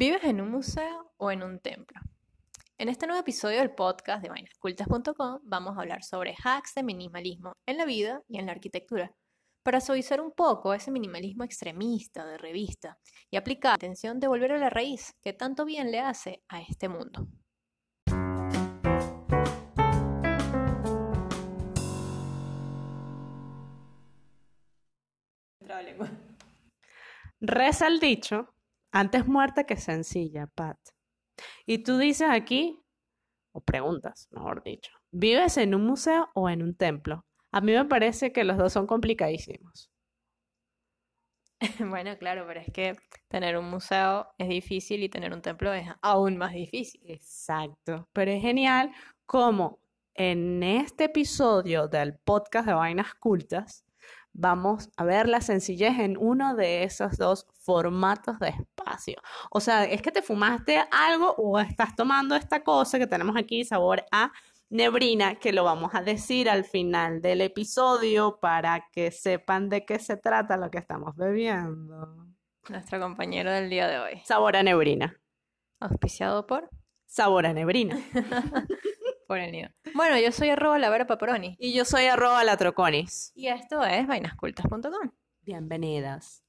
¿Vives 0.00 0.22
en 0.22 0.40
un 0.40 0.52
museo 0.52 1.12
o 1.16 1.32
en 1.32 1.42
un 1.42 1.58
templo? 1.58 2.00
En 2.78 2.88
este 2.88 3.08
nuevo 3.08 3.20
episodio 3.20 3.58
del 3.58 3.74
podcast 3.74 4.22
de 4.22 4.28
vainascultas.com 4.28 5.40
vamos 5.42 5.76
a 5.76 5.80
hablar 5.80 6.04
sobre 6.04 6.36
hacks 6.44 6.76
de 6.76 6.84
minimalismo 6.84 7.54
en 7.66 7.78
la 7.78 7.84
vida 7.84 8.22
y 8.28 8.38
en 8.38 8.46
la 8.46 8.52
arquitectura, 8.52 9.12
para 9.64 9.80
suavizar 9.80 10.20
un 10.20 10.30
poco 10.30 10.72
ese 10.72 10.92
minimalismo 10.92 11.42
extremista 11.42 12.24
de 12.24 12.38
revista 12.38 12.96
y 13.28 13.38
aplicar 13.38 13.72
la 13.72 13.74
intención 13.86 14.20
de 14.20 14.28
volver 14.28 14.52
a 14.52 14.58
la 14.58 14.70
raíz 14.70 15.16
que 15.20 15.32
tanto 15.32 15.64
bien 15.64 15.90
le 15.90 15.98
hace 15.98 16.44
a 16.48 16.62
este 16.62 16.88
mundo. 16.88 17.26
Reza 27.40 27.88
el 27.88 27.98
dicho, 27.98 28.54
antes 28.92 29.26
muerta 29.26 29.64
que 29.64 29.76
sencilla, 29.76 30.46
Pat. 30.54 30.78
Y 31.66 31.78
tú 31.78 31.98
dices 31.98 32.28
aquí, 32.30 32.80
o 33.52 33.60
preguntas, 33.60 34.28
mejor 34.30 34.62
dicho, 34.62 34.92
¿vives 35.10 35.56
en 35.56 35.74
un 35.74 35.84
museo 35.86 36.30
o 36.34 36.48
en 36.48 36.62
un 36.62 36.74
templo? 36.74 37.24
A 37.52 37.60
mí 37.60 37.72
me 37.72 37.84
parece 37.84 38.32
que 38.32 38.44
los 38.44 38.58
dos 38.58 38.72
son 38.72 38.86
complicadísimos. 38.86 39.90
Bueno, 41.90 42.16
claro, 42.18 42.44
pero 42.46 42.60
es 42.60 42.72
que 42.72 42.96
tener 43.26 43.58
un 43.58 43.68
museo 43.68 44.28
es 44.38 44.48
difícil 44.48 45.02
y 45.02 45.08
tener 45.08 45.32
un 45.32 45.42
templo 45.42 45.72
es 45.72 45.88
aún 46.02 46.36
más 46.36 46.52
difícil. 46.52 47.00
Exacto, 47.10 48.08
pero 48.12 48.30
es 48.30 48.40
genial 48.40 48.92
como 49.26 49.80
en 50.14 50.62
este 50.62 51.04
episodio 51.04 51.88
del 51.88 52.16
podcast 52.16 52.66
de 52.68 52.74
Vainas 52.74 53.14
Cultas 53.14 53.84
vamos 54.38 54.88
a 54.96 55.04
ver 55.04 55.28
la 55.28 55.40
sencillez 55.40 55.98
en 55.98 56.16
uno 56.16 56.54
de 56.54 56.84
esos 56.84 57.18
dos 57.18 57.46
formatos 57.60 58.38
de 58.38 58.50
espacio. 58.50 59.16
O 59.50 59.58
sea, 59.58 59.84
es 59.84 60.00
que 60.00 60.12
te 60.12 60.22
fumaste 60.22 60.80
algo 60.92 61.34
o 61.36 61.58
estás 61.58 61.96
tomando 61.96 62.36
esta 62.36 62.62
cosa 62.62 62.98
que 62.98 63.08
tenemos 63.08 63.36
aquí, 63.36 63.64
sabor 63.64 64.04
a 64.12 64.32
nebrina, 64.70 65.34
que 65.34 65.52
lo 65.52 65.64
vamos 65.64 65.92
a 65.94 66.02
decir 66.02 66.48
al 66.48 66.64
final 66.64 67.20
del 67.20 67.40
episodio 67.40 68.38
para 68.40 68.86
que 68.92 69.10
sepan 69.10 69.68
de 69.68 69.84
qué 69.84 69.98
se 69.98 70.16
trata 70.16 70.56
lo 70.56 70.70
que 70.70 70.78
estamos 70.78 71.16
bebiendo. 71.16 72.28
Nuestro 72.68 73.00
compañero 73.00 73.50
del 73.50 73.68
día 73.68 73.88
de 73.88 73.98
hoy. 73.98 74.22
Sabor 74.24 74.56
a 74.56 74.62
nebrina. 74.62 75.18
Auspiciado 75.80 76.46
por 76.46 76.70
Sabor 77.06 77.46
a 77.46 77.54
nebrina. 77.54 77.98
por 79.28 79.38
el 79.38 79.52
nido. 79.52 79.68
Bueno, 79.94 80.18
yo 80.18 80.32
soy 80.32 80.48
arroba 80.48 80.78
la 80.78 80.88
Vera 80.88 81.06
Paparoni. 81.06 81.54
Y 81.60 81.74
yo 81.74 81.84
soy 81.84 82.06
arroba 82.06 82.42
latroconis. 82.44 83.30
Y 83.34 83.48
esto 83.48 83.84
es 83.84 84.06
vainascultas.com. 84.06 85.12
Bienvenidas. 85.42 86.42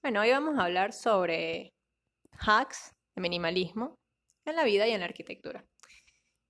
Bueno, 0.00 0.20
hoy 0.20 0.30
vamos 0.30 0.56
a 0.56 0.64
hablar 0.64 0.92
sobre 0.92 1.74
hacks 2.38 2.94
de 3.16 3.22
minimalismo 3.22 3.96
en 4.44 4.54
la 4.54 4.62
vida 4.62 4.86
y 4.86 4.92
en 4.92 5.00
la 5.00 5.06
arquitectura. 5.06 5.66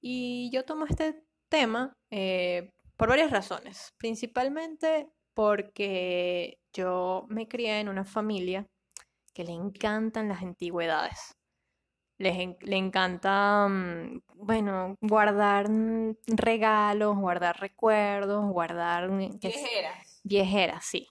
Y 0.03 0.51
yo 0.53 0.67
tomo 0.67 0.85
este 0.85 1.25
tema 1.49 1.95
eh, 2.11 2.71
por 2.99 3.09
varias 3.09 3.31
razones. 3.31 3.95
Principalmente 3.97 5.09
porque 5.33 6.59
yo 6.75 7.25
me 7.31 7.49
crié 7.49 7.81
en 7.81 7.89
una 7.89 8.05
familia 8.05 8.67
que 9.33 9.45
le 9.45 9.53
encantan 9.53 10.29
las 10.29 10.43
antigüedades. 10.43 11.33
Les 12.21 12.37
en- 12.39 12.57
le 12.61 12.77
encanta, 12.77 13.67
mm, 13.67 14.21
bueno, 14.35 14.95
guardar 15.01 15.71
mm, 15.71 16.17
regalos, 16.27 17.17
guardar 17.17 17.59
recuerdos, 17.59 18.45
guardar... 18.53 19.09
mm, 19.11 19.39
sé- 19.41 19.51
Viejeras, 20.23 20.85
sí. 20.85 21.09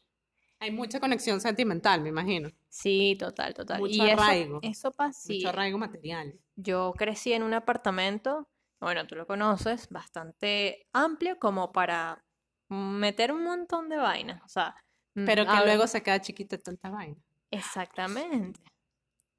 Hay 0.60 0.70
mucha 0.70 1.00
conexión 1.00 1.42
sentimental, 1.42 2.02
me 2.02 2.10
imagino. 2.10 2.50
Sí, 2.68 3.16
total, 3.18 3.56
total. 3.56 3.80
Mucho 3.80 3.94
y 4.04 4.08
eso, 4.08 4.22
arraigo. 4.22 4.60
eso 4.62 4.92
pasa, 4.92 5.20
sí. 5.20 5.38
Mucho 5.38 5.50
arraigo 5.50 5.80
material. 5.80 6.40
Yo 6.56 6.94
crecí 6.96 7.34
en 7.34 7.42
un 7.42 7.56
apartamento, 7.56 8.48
bueno, 8.80 9.08
tú 9.08 9.16
lo 9.16 9.26
conoces, 9.26 9.90
bastante 9.90 10.86
amplio 10.94 11.40
como 11.40 11.72
para 11.72 12.24
meter 12.68 13.32
un 13.32 13.44
montón 13.46 13.90
de 13.90 13.98
vainas. 13.98 14.44
O 14.44 14.48
sea, 14.48 14.76
Pero 15.16 15.48
que 15.48 15.58
luego 15.66 15.88
se 15.88 16.04
queda 16.04 16.22
chiquita 16.22 16.56
de 16.58 16.62
tanta 16.62 16.92
vaina. 16.92 17.18
Exactamente. 17.50 18.60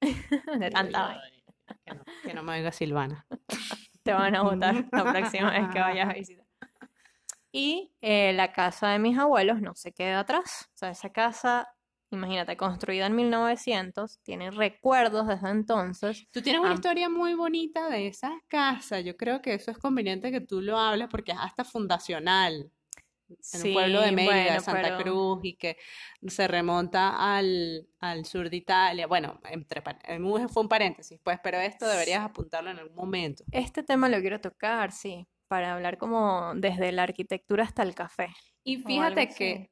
De 0.59 0.71
tanta 0.71 1.03
vaina. 1.07 1.40
Que 1.85 1.95
no, 1.95 2.05
que 2.23 2.35
no 2.35 2.43
me 2.43 2.53
oiga 2.53 2.73
Silvana. 2.73 3.27
Te 4.03 4.13
van 4.13 4.35
a 4.35 4.43
votar 4.43 4.75
la 4.93 5.13
próxima 5.13 5.51
vez 5.51 5.69
que 5.73 5.81
vayas 5.81 6.09
a 6.09 6.13
visitar. 6.13 6.47
Y 7.53 7.93
eh, 8.01 8.33
la 8.33 8.53
casa 8.53 8.91
de 8.91 8.99
mis 8.99 9.19
abuelos 9.19 9.61
no 9.61 9.75
se 9.75 9.93
queda 9.93 10.21
atrás. 10.21 10.69
O 10.75 10.79
sea, 10.79 10.91
esa 10.91 11.11
casa, 11.11 11.69
imagínate, 12.11 12.57
construida 12.57 13.07
en 13.07 13.17
1900, 13.17 14.21
tiene 14.23 14.51
recuerdos 14.53 15.27
desde 15.27 15.51
entonces. 15.51 16.29
Tú 16.31 16.43
tienes 16.43 16.61
una 16.61 16.75
historia 16.75 17.09
muy 17.09 17.35
bonita 17.35 17.89
de 17.89 18.07
esa 18.07 18.33
casa. 18.47 19.01
Yo 19.01 19.17
creo 19.17 19.43
que 19.43 19.55
eso 19.55 19.71
es 19.73 19.79
conveniente 19.79 20.31
que 20.31 20.41
tú 20.41 20.61
lo 20.61 20.79
hables 20.79 21.09
porque 21.09 21.33
es 21.33 21.39
hasta 21.41 21.65
fundacional. 21.65 22.71
En 23.53 23.67
un 23.67 23.73
pueblo 23.73 24.01
de 24.01 24.09
Sí, 24.09 24.15
Mérida, 24.15 24.45
bueno, 24.45 24.61
Santa 24.61 24.83
pero- 24.83 24.99
Cruz, 24.99 25.41
y 25.45 25.55
que 25.55 25.77
se 26.27 26.49
remonta 26.49 27.37
al, 27.37 27.89
al 28.01 28.25
sur 28.25 28.51
de 28.51 28.57
Italia. 28.57 29.07
Bueno, 29.07 29.41
entre, 29.51 29.83
eh, 30.09 30.19
fue 30.49 30.63
un 30.63 30.69
paréntesis, 30.69 31.19
pues, 31.23 31.39
pero 31.43 31.59
esto 31.59 31.87
deberías 31.89 32.25
apuntarlo 32.25 32.71
en 32.71 32.79
algún 32.79 32.97
momento. 32.97 33.45
Este 33.53 33.83
tema 33.83 34.09
lo 34.09 34.21
quiero 34.21 34.41
tocar, 34.41 34.93
sí, 34.93 35.27
para 35.49 35.75
hablar 35.75 35.99
como 35.99 36.53
desde 36.57 36.93
la 36.93 37.03
arquitectura 37.05 37.65
hasta 37.65 37.83
el 37.83 37.95
café. 37.95 38.29
Y 38.63 38.77
fíjate 38.79 39.29
que 39.29 39.71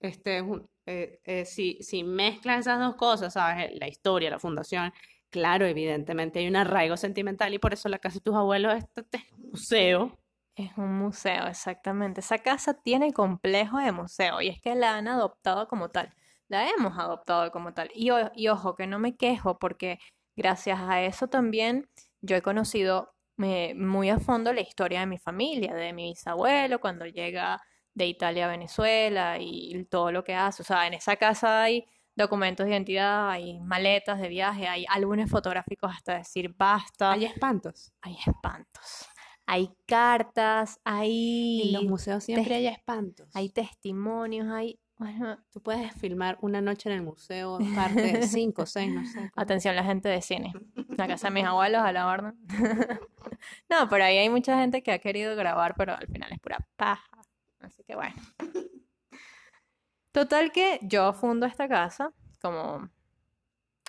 este, 0.00 0.44
eh, 0.86 1.20
eh, 1.24 1.44
si, 1.44 1.78
si 1.80 2.04
mezclas 2.04 2.60
esas 2.60 2.78
dos 2.80 2.96
cosas, 2.96 3.32
¿sabes? 3.34 3.70
La 3.78 3.88
historia, 3.88 4.30
la 4.30 4.38
fundación, 4.38 4.92
claro, 5.30 5.66
evidentemente 5.66 6.38
hay 6.40 6.48
un 6.48 6.56
arraigo 6.56 6.96
sentimental 6.96 7.52
y 7.54 7.58
por 7.58 7.72
eso 7.72 7.88
la 7.88 7.98
casa 7.98 8.14
de 8.14 8.20
tus 8.22 8.34
abuelos 8.34 8.74
es 8.74 8.84
este 8.96 9.24
museo. 9.38 10.18
Es 10.54 10.76
un 10.76 10.92
museo, 10.98 11.46
exactamente. 11.46 12.20
Esa 12.20 12.38
casa 12.38 12.74
tiene 12.74 13.12
complejo 13.12 13.78
de 13.78 13.90
museo 13.92 14.40
y 14.42 14.48
es 14.48 14.60
que 14.60 14.74
la 14.74 14.96
han 14.96 15.08
adoptado 15.08 15.66
como 15.66 15.88
tal. 15.90 16.14
La 16.48 16.68
hemos 16.68 16.98
adoptado 16.98 17.50
como 17.50 17.72
tal. 17.72 17.90
Y, 17.94 18.10
ojo, 18.48 18.74
que 18.74 18.86
no 18.86 18.98
me 18.98 19.16
quejo 19.16 19.58
porque 19.58 19.98
gracias 20.36 20.78
a 20.80 21.00
eso 21.02 21.28
también 21.28 21.88
yo 22.20 22.36
he 22.36 22.42
conocido 22.42 23.14
eh, 23.42 23.74
muy 23.74 24.10
a 24.10 24.18
fondo 24.18 24.52
la 24.52 24.60
historia 24.60 25.00
de 25.00 25.06
mi 25.06 25.18
familia, 25.18 25.74
de 25.74 25.92
mi 25.94 26.10
bisabuelo, 26.10 26.80
cuando 26.80 27.06
llega 27.06 27.60
de 27.94 28.06
Italia 28.06 28.46
a 28.46 28.50
Venezuela 28.50 29.38
y 29.40 29.84
todo 29.86 30.12
lo 30.12 30.22
que 30.22 30.34
hace. 30.34 30.62
O 30.62 30.64
sea, 30.66 30.86
en 30.86 30.94
esa 30.94 31.16
casa 31.16 31.62
hay 31.62 31.86
documentos 32.14 32.66
de 32.66 32.72
identidad, 32.72 33.30
hay 33.30 33.58
maletas 33.60 34.20
de 34.20 34.28
viaje, 34.28 34.68
hay 34.68 34.84
álbumes 34.88 35.30
fotográficos 35.30 35.90
hasta 35.94 36.18
decir 36.18 36.54
basta, 36.56 37.12
Hay 37.12 37.24
espantos. 37.24 37.92
hay 38.02 38.16
espantos, 38.26 39.08
hay 39.52 39.70
cartas, 39.84 40.80
hay, 40.82 41.60
En 41.66 41.72
los 41.74 41.84
museos 41.84 42.24
siempre 42.24 42.54
hay 42.54 42.68
espantos. 42.68 43.28
hay 43.34 43.50
testimonios, 43.50 44.50
hay... 44.50 44.80
bueno, 44.96 45.44
Tú 45.50 45.62
puedes 45.62 45.92
filmar 45.92 46.38
una 46.40 46.62
noche 46.62 46.88
en 46.88 46.96
el 46.96 47.02
museo, 47.02 47.58
parte 47.74 48.22
5, 48.26 48.64
6, 48.64 48.94
no 48.94 49.04
sé. 49.04 49.30
atención 49.36 49.76
la 49.76 49.84
gente 49.84 50.08
de 50.08 50.22
cine. 50.22 50.54
La 50.96 51.06
casa 51.06 51.28
de 51.28 51.34
mis 51.34 51.44
abuelos, 51.44 51.82
a 51.82 51.92
la 51.92 52.06
orden. 52.06 52.34
No, 53.68 53.88
pero 53.88 54.04
ahí 54.04 54.18
hay 54.18 54.28
mucha 54.28 54.56
gente 54.56 54.84
que 54.84 54.92
ha 54.92 55.00
querido 55.00 55.34
grabar, 55.34 55.74
pero 55.76 55.94
al 55.96 56.06
final 56.06 56.30
es 56.30 56.38
pura 56.38 56.58
paja. 56.76 57.18
Así 57.58 57.82
que 57.82 57.96
bueno. 57.96 58.14
Total 60.12 60.52
que 60.52 60.78
yo 60.82 61.12
fundo 61.12 61.44
esta 61.44 61.66
casa 61.66 62.12
como, 62.40 62.88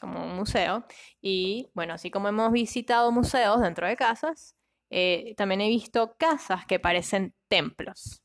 como 0.01 0.25
un 0.25 0.35
museo. 0.35 0.85
Y 1.21 1.69
bueno, 1.75 1.93
así 1.93 2.09
como 2.09 2.29
hemos 2.29 2.51
visitado 2.51 3.11
museos 3.11 3.61
dentro 3.61 3.85
de 3.85 3.95
casas, 3.95 4.55
eh, 4.95 5.33
también 5.35 5.59
he 5.61 5.69
visto 5.69 6.15
casas 6.19 6.67
que 6.67 6.79
parecen 6.79 7.33
templos. 7.47 8.21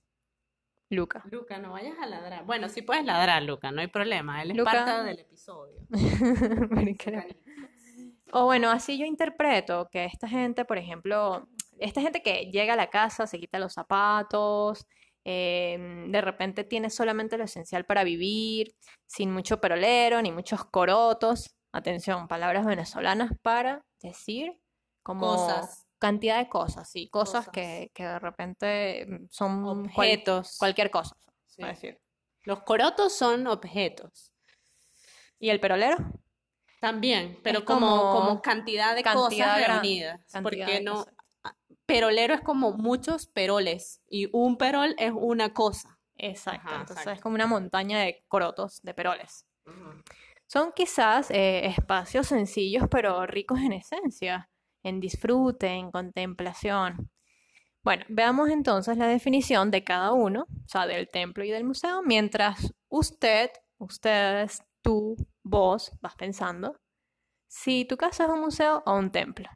Luca. 0.91 1.25
Luca, 1.31 1.59
no 1.59 1.73
vayas 1.73 1.99
a 1.99 2.07
ladrar. 2.07 2.45
Bueno, 2.45 2.69
sí 2.69 2.83
puedes 2.83 3.07
ladrar, 3.07 3.43
Luca, 3.43 3.71
no 3.73 3.81
hay 3.81 3.87
problema. 3.87 4.43
Él 4.43 4.51
es 4.51 4.57
Luca. 4.59 4.73
parte 4.73 5.05
del 5.05 5.21
episodio. 5.21 5.79
O 8.31 8.45
bueno, 8.45 8.71
así 8.71 8.99
yo 8.99 9.07
interpreto 9.07 9.89
que 9.91 10.05
esta 10.05 10.29
gente, 10.29 10.67
por 10.67 10.77
ejemplo, 10.77 11.49
esta 11.79 12.03
gente 12.03 12.21
que 12.21 12.51
llega 12.53 12.75
a 12.75 12.77
la 12.77 12.91
casa, 12.91 13.27
se 13.27 13.41
quita 13.41 13.59
los 13.59 13.73
zapatos, 13.73 14.87
eh, 15.25 16.05
de 16.09 16.21
repente 16.21 16.63
tiene 16.65 16.91
solamente 16.91 17.39
lo 17.39 17.45
esencial 17.45 17.87
para 17.87 18.05
vivir, 18.05 18.75
sin 19.07 19.33
mucho 19.33 19.63
perolero, 19.63 20.21
ni 20.21 20.31
muchos 20.31 20.63
corotos. 20.67 21.57
Atención, 21.73 22.29
palabras 22.29 22.67
venezolanas 22.67 23.33
para 23.41 23.81
decir 24.03 24.61
como 25.03 25.21
Cosas. 25.21 25.88
Cantidad 25.99 26.39
de 26.39 26.49
cosas, 26.49 26.89
sí, 26.91 27.09
cosas, 27.09 27.47
Cosas. 27.47 27.53
Que, 27.53 27.91
que 27.95 28.05
de 28.05 28.19
repente 28.19 29.07
mm, 29.09 29.27
son 29.31 29.63
cual- 29.65 30.09
Objetos. 30.09 30.57
cualquier 30.59 30.91
cosa, 30.91 31.17
Sí. 31.47 31.61
para 31.63 31.73
decir. 31.75 32.01
Los 32.45 32.63
corotos 32.63 33.13
son 33.15 33.47
objetos. 33.47 34.33
¿Y 35.39 35.51
el 35.51 35.61
perolero? 35.61 35.97
También, 36.81 37.39
pero 37.43 37.65
como, 37.65 37.89
como 37.89 38.13
como 38.21 38.43
cantidad 38.43 38.95
de 38.95 39.03
cantidad 39.03 39.55
cosas 39.57 39.67
reunidas. 39.69 40.21
cantidad 40.33 40.43
Porque 40.67 40.81
no, 40.81 40.95
cosas. 41.05 41.15
perolero 41.87 42.35
es 42.35 42.41
como 42.41 42.73
muchos 42.73 43.27
peroles 43.27 44.01
y 44.09 44.29
un 44.33 44.57
perol 44.57 44.95
es 44.99 45.13
una 45.15 45.53
cosa. 45.53 45.99
Exacto, 46.17 46.63
Ajá, 46.69 46.81
entonces 46.81 46.97
exacto. 46.99 47.11
es 47.13 47.21
como 47.21 47.35
una 47.35 47.47
montaña 47.47 48.01
de 48.01 48.25
corotos, 48.29 48.81
de 48.83 48.95
peroles. 48.95 49.45
Son 50.47 50.73
quizás 50.73 51.31
eh, 51.31 51.67
espacios 51.67 52.27
sencillos 52.29 52.85
pero 52.91 53.27
ricos 53.27 53.59
en 53.61 53.73
esencia, 53.73 54.49
en 54.83 55.01
disfrute, 55.01 55.69
en 55.69 55.91
contemplación. 55.91 57.11
Bueno, 57.83 58.05
veamos 58.09 58.51
entonces 58.51 58.97
la 58.99 59.07
definición 59.07 59.71
de 59.71 59.85
cada 59.85 60.13
uno, 60.13 60.43
o 60.43 60.69
sea, 60.69 60.87
del 60.87 61.09
templo 61.09 61.45
y 61.45 61.51
del 61.51 61.65
museo, 61.65 62.03
mientras 62.03 62.75
usted, 62.89 63.51
ustedes, 63.79 64.63
tú, 64.83 65.17
vos 65.43 65.93
vas 66.01 66.15
pensando 66.17 66.77
si 67.47 67.85
tu 67.85 67.97
casa 67.97 68.25
es 68.25 68.31
un 68.31 68.41
museo 68.41 68.83
o 68.87 68.95
un 68.95 69.11
templo. 69.11 69.49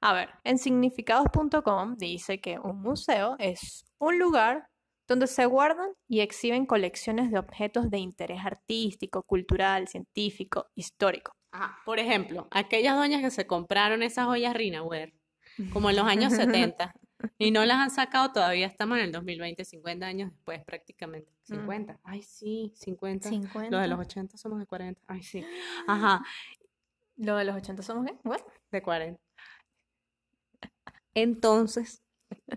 A 0.00 0.12
ver, 0.12 0.30
en 0.44 0.58
significados.com 0.58 1.96
dice 1.96 2.40
que 2.40 2.58
un 2.58 2.82
museo 2.82 3.36
es 3.38 3.84
un 3.98 4.18
lugar 4.18 4.68
donde 5.08 5.26
se 5.26 5.46
guardan 5.46 5.90
y 6.08 6.20
exhiben 6.20 6.66
colecciones 6.66 7.30
de 7.30 7.38
objetos 7.38 7.90
de 7.90 7.98
interés 7.98 8.44
artístico, 8.44 9.22
cultural, 9.22 9.88
científico, 9.88 10.66
histórico. 10.74 11.32
Por 11.84 11.98
ejemplo, 11.98 12.48
aquellas 12.50 12.96
doñas 12.96 13.20
que 13.20 13.30
se 13.30 13.46
compraron 13.46 14.02
esas 14.02 14.26
joyas 14.26 14.54
Rinaware, 14.54 15.14
como 15.72 15.90
en 15.90 15.96
los 15.96 16.06
años 16.06 16.32
70, 16.34 16.94
y 17.38 17.50
no 17.50 17.64
las 17.64 17.78
han 17.78 17.90
sacado 17.90 18.32
todavía, 18.32 18.66
estamos 18.66 18.98
en 18.98 19.04
el 19.04 19.12
2020, 19.12 19.64
50 19.64 20.06
años 20.06 20.30
después 20.30 20.64
prácticamente. 20.64 21.30
50, 21.44 21.92
mm. 21.92 21.96
ay 22.04 22.22
sí, 22.22 22.72
50. 22.76 23.28
50. 23.28 23.70
Los 23.70 23.80
de 23.82 23.88
los 23.88 23.98
80 24.00 24.36
somos 24.36 24.58
de 24.58 24.66
40, 24.66 25.00
ay 25.06 25.22
sí. 25.22 25.44
Ajá. 25.86 26.22
¿Lo 27.16 27.36
de 27.36 27.44
los 27.44 27.56
80 27.56 27.82
somos 27.82 28.06
qué? 28.06 28.18
De 28.70 28.82
40. 28.82 29.20
Entonces, 31.14 32.02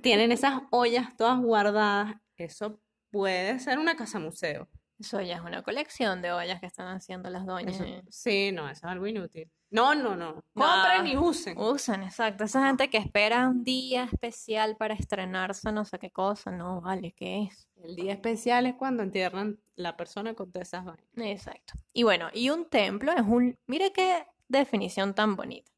tienen 0.01 0.31
esas 0.31 0.61
ollas 0.71 1.15
todas 1.17 1.39
guardadas 1.39 2.15
eso 2.37 2.79
puede 3.11 3.59
ser 3.59 3.79
una 3.79 3.95
casa 3.95 4.19
museo. 4.19 4.67
Eso 4.99 5.21
ya 5.21 5.35
es 5.35 5.41
una 5.41 5.61
colección 5.61 6.21
de 6.21 6.31
ollas 6.31 6.59
que 6.59 6.67
están 6.67 6.87
haciendo 6.87 7.29
las 7.29 7.45
doñas. 7.45 7.81
sí, 8.09 8.51
no, 8.51 8.69
eso 8.69 8.85
es 8.85 8.91
algo 8.91 9.07
inútil. 9.07 9.49
No, 9.69 9.93
no, 9.93 10.15
no. 10.15 10.43
Compren 10.53 11.07
y 11.07 11.17
usen. 11.17 11.57
Usen, 11.57 12.03
exacto. 12.03 12.45
Esa 12.45 12.65
gente 12.67 12.89
que 12.89 12.97
espera 12.97 13.49
un 13.49 13.63
día 13.63 14.05
especial 14.05 14.77
para 14.77 14.93
estrenarse 14.93 15.71
no 15.71 15.83
sé 15.83 15.99
qué 15.99 16.11
cosa, 16.11 16.51
no, 16.51 16.79
vale, 16.79 17.13
¿qué 17.13 17.43
es? 17.43 17.67
El 17.83 17.95
día 17.95 18.13
especial 18.13 18.67
es 18.67 18.75
cuando 18.75 19.03
entierran 19.03 19.59
la 19.75 19.97
persona 19.97 20.33
con 20.33 20.51
todas 20.51 20.69
esas 20.69 20.85
vainas. 20.85 21.05
Exacto. 21.17 21.73
Y 21.91 22.03
bueno, 22.03 22.29
y 22.33 22.49
un 22.51 22.69
templo 22.69 23.11
es 23.11 23.23
un, 23.23 23.57
mire 23.67 23.91
qué 23.91 24.25
definición 24.47 25.13
tan 25.13 25.35
bonita. 25.35 25.71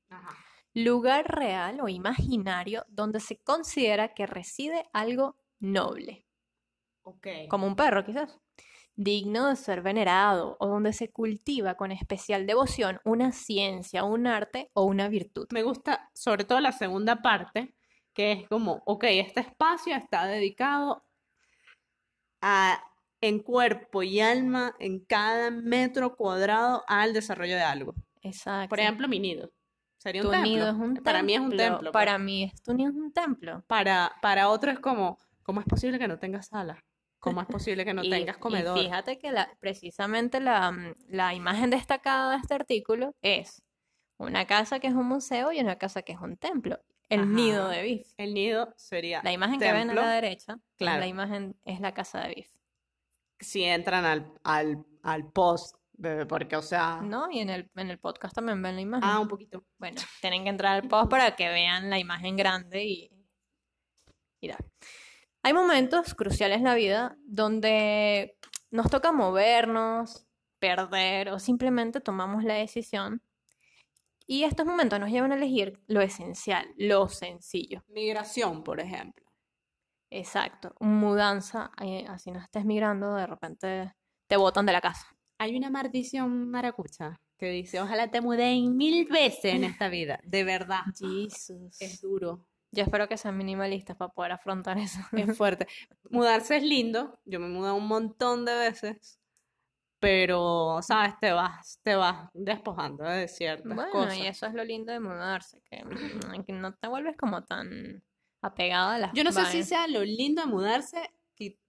Lugar 0.74 1.25
real 1.28 1.80
o 1.81 1.90
imaginario 1.90 2.86
donde 2.88 3.20
se 3.20 3.40
considera 3.40 4.13
que 4.13 4.28
reside 4.28 4.88
algo 4.94 5.38
noble 5.60 6.28
como 7.50 7.68
un 7.68 7.75
perro 7.75 8.04
quizás, 8.04 8.40
digno 8.98 9.48
de 9.48 9.56
ser 9.56 9.82
venerado 9.82 10.58
o 10.60 10.68
donde 10.68 10.92
se 10.92 11.12
cultiva 11.12 11.76
con 11.76 11.92
especial 11.92 12.48
devoción 12.48 13.00
una 13.06 13.32
ciencia, 13.32 14.04
un 14.04 14.26
arte 14.26 14.72
o 14.74 14.84
una 14.84 15.08
virtud. 15.08 15.48
Me 15.52 15.64
gusta 15.64 16.10
sobre 16.14 16.44
todo 16.44 16.60
la 16.60 16.72
segunda 16.72 17.22
parte, 17.22 17.76
que 18.14 18.32
es 18.32 18.48
como, 18.50 18.82
ok, 18.86 19.04
este 19.10 19.42
espacio 19.42 19.96
está 19.96 20.26
dedicado 20.26 21.06
a, 22.42 22.84
en 23.22 23.40
cuerpo 23.40 24.02
y 24.02 24.20
alma, 24.20 24.76
en 24.80 25.06
cada 25.06 25.52
metro 25.52 26.16
cuadrado, 26.16 26.84
al 26.88 27.14
desarrollo 27.14 27.56
de 27.56 27.62
algo. 27.62 27.94
Exacto. 28.24 28.70
Por 28.70 28.80
ejemplo, 28.80 29.08
mi 29.08 29.20
nido. 29.20 29.52
Sería 29.98 30.24
un 30.24 30.32
templo. 30.32 31.04
para 31.04 31.22
mí 31.22 31.36
es 31.36 31.40
un 31.40 31.56
templo. 31.56 31.92
Para 31.92 32.14
pues. 32.14 32.26
mí, 32.26 32.52
tu 32.64 32.74
nido 32.74 32.90
es 32.90 32.96
un 32.96 33.14
templo. 33.14 33.64
Para, 33.68 34.12
para 34.24 34.50
otro 34.50 34.72
es 34.72 34.80
como, 34.80 35.20
¿cómo 35.44 35.60
es 35.60 35.68
posible 35.68 36.00
que 36.00 36.08
no 36.08 36.18
tenga 36.18 36.42
sala? 36.42 36.84
¿Cómo 37.27 37.41
es 37.41 37.47
posible 37.47 37.85
que 37.85 37.94
no 37.94 38.01
tengas 38.01 38.38
comedor? 38.38 38.77
Y 38.77 38.83
fíjate 38.83 39.19
que 39.19 39.31
la, 39.31 39.50
precisamente 39.59 40.39
la, 40.39 40.71
mm, 40.71 40.95
la, 41.09 41.33
imagen 41.33 41.69
destacada 41.69 42.31
de 42.31 42.38
este 42.38 42.53
artículo 42.53 43.15
es 43.21 43.62
una 44.18 44.45
casa 44.47 44.79
que 44.79 44.88
es 44.88 44.94
un 44.94 45.07
museo 45.07 45.51
y 45.51 45.59
una 45.59 45.77
casa 45.77 46.01
que 46.01 46.13
es 46.13 46.19
un 46.19 46.38
templo. 46.38 46.79
El 47.09 47.33
nido 47.33 47.69
de 47.69 47.83
Biff. 47.83 48.13
El 48.18 48.33
nido 48.33 48.74
sería. 48.75 49.21
La 49.24 49.31
imagen 49.31 49.59
que 49.59 49.71
ven 49.71 49.89
a 49.89 49.94
la 49.94 50.12
derecha, 50.12 50.59
claro. 50.77 51.00
la 51.00 51.07
imagen 51.07 51.56
es 51.63 51.79
la 51.79 51.94
casa 51.94 52.21
de 52.21 52.35
Biff. 52.35 52.50
Si 53.39 53.63
entran 53.63 54.03
al, 54.03 54.33
al, 54.44 54.83
al 55.03 55.31
post, 55.31 55.77
porque, 56.27 56.56
o 56.56 56.62
sea. 56.62 57.01
No, 57.01 57.31
y 57.31 57.39
en 57.39 57.50
el, 57.50 57.69
en 57.75 57.89
el 57.89 57.97
podcast 57.97 58.35
también 58.35 58.62
ven 58.62 58.75
la 58.75 58.81
imagen. 58.81 59.09
Ah, 59.09 59.19
un 59.19 59.27
poquito. 59.27 59.63
Bueno, 59.77 60.00
tienen 60.21 60.44
que 60.44 60.50
entrar 60.50 60.75
al 60.75 60.88
post 60.88 61.09
para 61.09 61.35
que 61.35 61.50
vean 61.50 61.89
la 61.89 61.97
imagen 61.97 62.35
grande 62.35 62.85
y. 62.85 63.12
Y 64.39 64.51
hay 65.44 65.54
momentos 65.54 66.13
cruciales 66.13 66.57
en 66.57 66.66
la 66.66 66.75
vida 66.75 67.18
donde 67.25 68.38
nos 68.72 68.89
toca 68.89 69.12
movernos, 69.12 70.28
perder 70.60 71.30
o 71.30 71.39
simplemente 71.39 72.01
tomamos 72.01 72.44
la 72.44 72.56
decisión. 72.56 73.22
Y 74.25 74.44
estos 74.44 74.66
momentos 74.66 75.00
nos 75.00 75.10
llevan 75.10 75.31
a 75.31 75.36
elegir 75.36 75.80
lo 75.88 76.01
esencial, 76.01 76.68
lo 76.75 77.07
sencillo. 77.07 77.84
Migración, 77.88 78.63
por 78.63 78.81
ejemplo. 78.81 79.25
Exacto, 80.10 80.74
mudanza, 80.80 81.72
eh, 81.81 82.06
así 82.07 82.31
no 82.31 82.39
estés 82.39 82.66
migrando, 82.66 83.16
de 83.16 83.28
repente 83.28 83.94
te 84.28 84.38
botan 84.38 84.66
de 84.66 84.74
la 84.74 84.81
casa. 84.81 85.06
Hay 85.38 85.56
una 85.56 85.69
maldición 85.69 86.50
maracucha 86.50 87.19
que 87.38 87.50
dice, 87.50 87.80
ojalá 87.81 88.10
te 88.10 88.22
muden 88.22 88.75
mil 88.75 89.06
veces 89.06 89.54
en 89.54 89.63
esta 89.63 89.89
vida, 89.89 90.19
de 90.24 90.44
verdad. 90.44 90.81
Jesús. 91.00 91.80
Es 91.80 92.01
duro. 92.01 92.45
Yo 92.72 92.84
espero 92.84 93.08
que 93.08 93.18
sean 93.18 93.38
minimalistas 93.38 93.96
para 93.96 94.12
poder 94.12 94.31
afrontar 94.34 94.78
eso. 94.78 95.00
Es 95.12 95.38
fuerte. 95.38 95.68
Mudarse 96.10 96.58
es 96.58 96.64
lindo. 96.64 97.19
Yo 97.25 97.40
me 97.40 97.48
mudado 97.48 97.75
un 97.75 97.88
montón 97.88 98.46
de 98.46 98.56
veces. 98.56 99.19
Pero, 100.00 100.80
¿sabes? 100.84 101.18
Te 101.19 101.31
vas, 101.31 101.80
te 101.81 101.96
vas 101.96 102.30
despojando 102.34 103.04
de 103.04 103.28
ciertas 103.28 103.75
bueno, 103.75 104.14
y 104.14 104.28
eso 104.28 104.46
es 104.46 104.54
lo 104.54 104.64
lindo 104.64 104.94
de 104.94 105.00
mudarse, 105.00 105.60
que, 105.64 105.84
mm, 105.84 106.62
no 106.62 106.75
te 106.75 106.88
vuelves 106.88 107.18
como 107.18 107.44
tan 107.44 108.04
apegada 108.44 108.94
a 108.94 109.00
las 109.00 109.13
Yo 109.13 109.24
no 109.24 109.31
sé 109.31 109.44
si 109.48 109.63
sea 109.63 109.88
lo 109.88 110.04
lindo 110.04 110.44
de 110.44 110.48
mudarse 110.50 111.10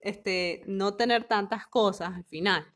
este, 0.01 0.63
no 0.67 0.95
tener 0.95 1.25
tantas 1.25 1.67
cosas 1.67 2.15
al 2.15 2.25
final. 2.25 2.67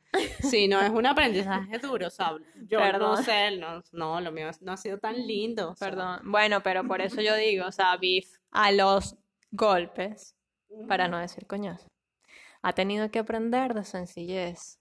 Sí, 0.40 0.68
no 0.68 0.80
es 0.80 0.90
un 0.90 1.06
aprendizaje 1.06 1.78
duro, 1.82 2.10
¿sabes? 2.10 2.46
Yo 2.66 2.80
no 2.98 3.16
sé, 3.16 3.58
no, 3.92 4.20
lo 4.20 4.32
mío 4.32 4.50
no 4.60 4.72
ha 4.72 4.76
sido 4.76 4.98
tan 4.98 5.26
lindo. 5.26 5.74
Perdón. 5.78 6.20
Bueno, 6.24 6.62
pero 6.62 6.86
por 6.86 7.00
eso 7.00 7.20
yo 7.20 7.34
digo, 7.36 7.66
o 7.66 7.72
sea, 7.72 7.96
Biff 7.96 8.36
a 8.50 8.72
los 8.72 9.16
golpes, 9.50 10.36
para 10.88 11.08
no 11.08 11.18
decir 11.18 11.46
coñazo, 11.46 11.86
ha 12.62 12.72
tenido 12.72 13.10
que 13.10 13.20
aprender 13.20 13.74
de 13.74 13.84
sencillez. 13.84 14.78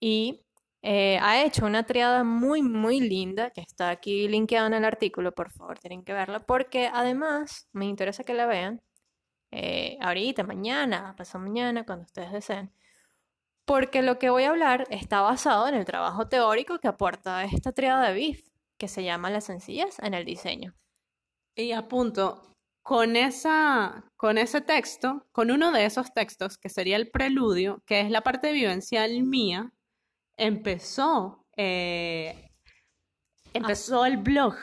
Y 0.00 0.42
eh, 0.82 1.18
ha 1.20 1.44
hecho 1.44 1.66
una 1.66 1.84
triada 1.84 2.24
muy, 2.24 2.62
muy 2.62 3.00
linda, 3.00 3.50
que 3.50 3.60
está 3.60 3.90
aquí 3.90 4.28
linkeada 4.28 4.66
en 4.68 4.74
el 4.74 4.84
artículo, 4.84 5.32
por 5.32 5.50
favor, 5.50 5.78
tienen 5.78 6.02
que 6.04 6.14
verla, 6.14 6.40
porque 6.40 6.90
además 6.92 7.68
me 7.72 7.86
interesa 7.86 8.24
que 8.24 8.34
la 8.34 8.46
vean 8.46 8.80
eh, 9.50 9.98
ahorita, 10.00 10.44
mañana, 10.44 11.14
pasado 11.16 11.44
mañana, 11.44 11.84
cuando 11.84 12.04
ustedes 12.04 12.32
deseen. 12.32 12.72
Porque 13.70 14.02
lo 14.02 14.18
que 14.18 14.30
voy 14.30 14.42
a 14.42 14.50
hablar 14.50 14.88
está 14.90 15.20
basado 15.20 15.68
en 15.68 15.76
el 15.76 15.84
trabajo 15.84 16.26
teórico 16.26 16.80
que 16.80 16.88
aporta 16.88 17.44
esta 17.44 17.70
triada 17.70 18.08
de 18.08 18.14
BIF, 18.14 18.48
que 18.76 18.88
se 18.88 19.04
llama 19.04 19.30
la 19.30 19.40
sencillez 19.40 20.00
en 20.00 20.12
el 20.14 20.24
diseño. 20.24 20.74
Y 21.54 21.70
apunto, 21.70 22.42
con, 22.82 23.14
esa, 23.14 24.10
con 24.16 24.38
ese 24.38 24.60
texto, 24.60 25.24
con 25.30 25.52
uno 25.52 25.70
de 25.70 25.84
esos 25.84 26.12
textos, 26.12 26.58
que 26.58 26.68
sería 26.68 26.96
el 26.96 27.12
preludio, 27.12 27.80
que 27.86 28.00
es 28.00 28.10
la 28.10 28.22
parte 28.22 28.50
vivencial 28.50 29.22
mía, 29.22 29.72
empezó, 30.36 31.46
eh, 31.56 32.50
empezó 33.54 34.04
el 34.04 34.16
blog 34.16 34.56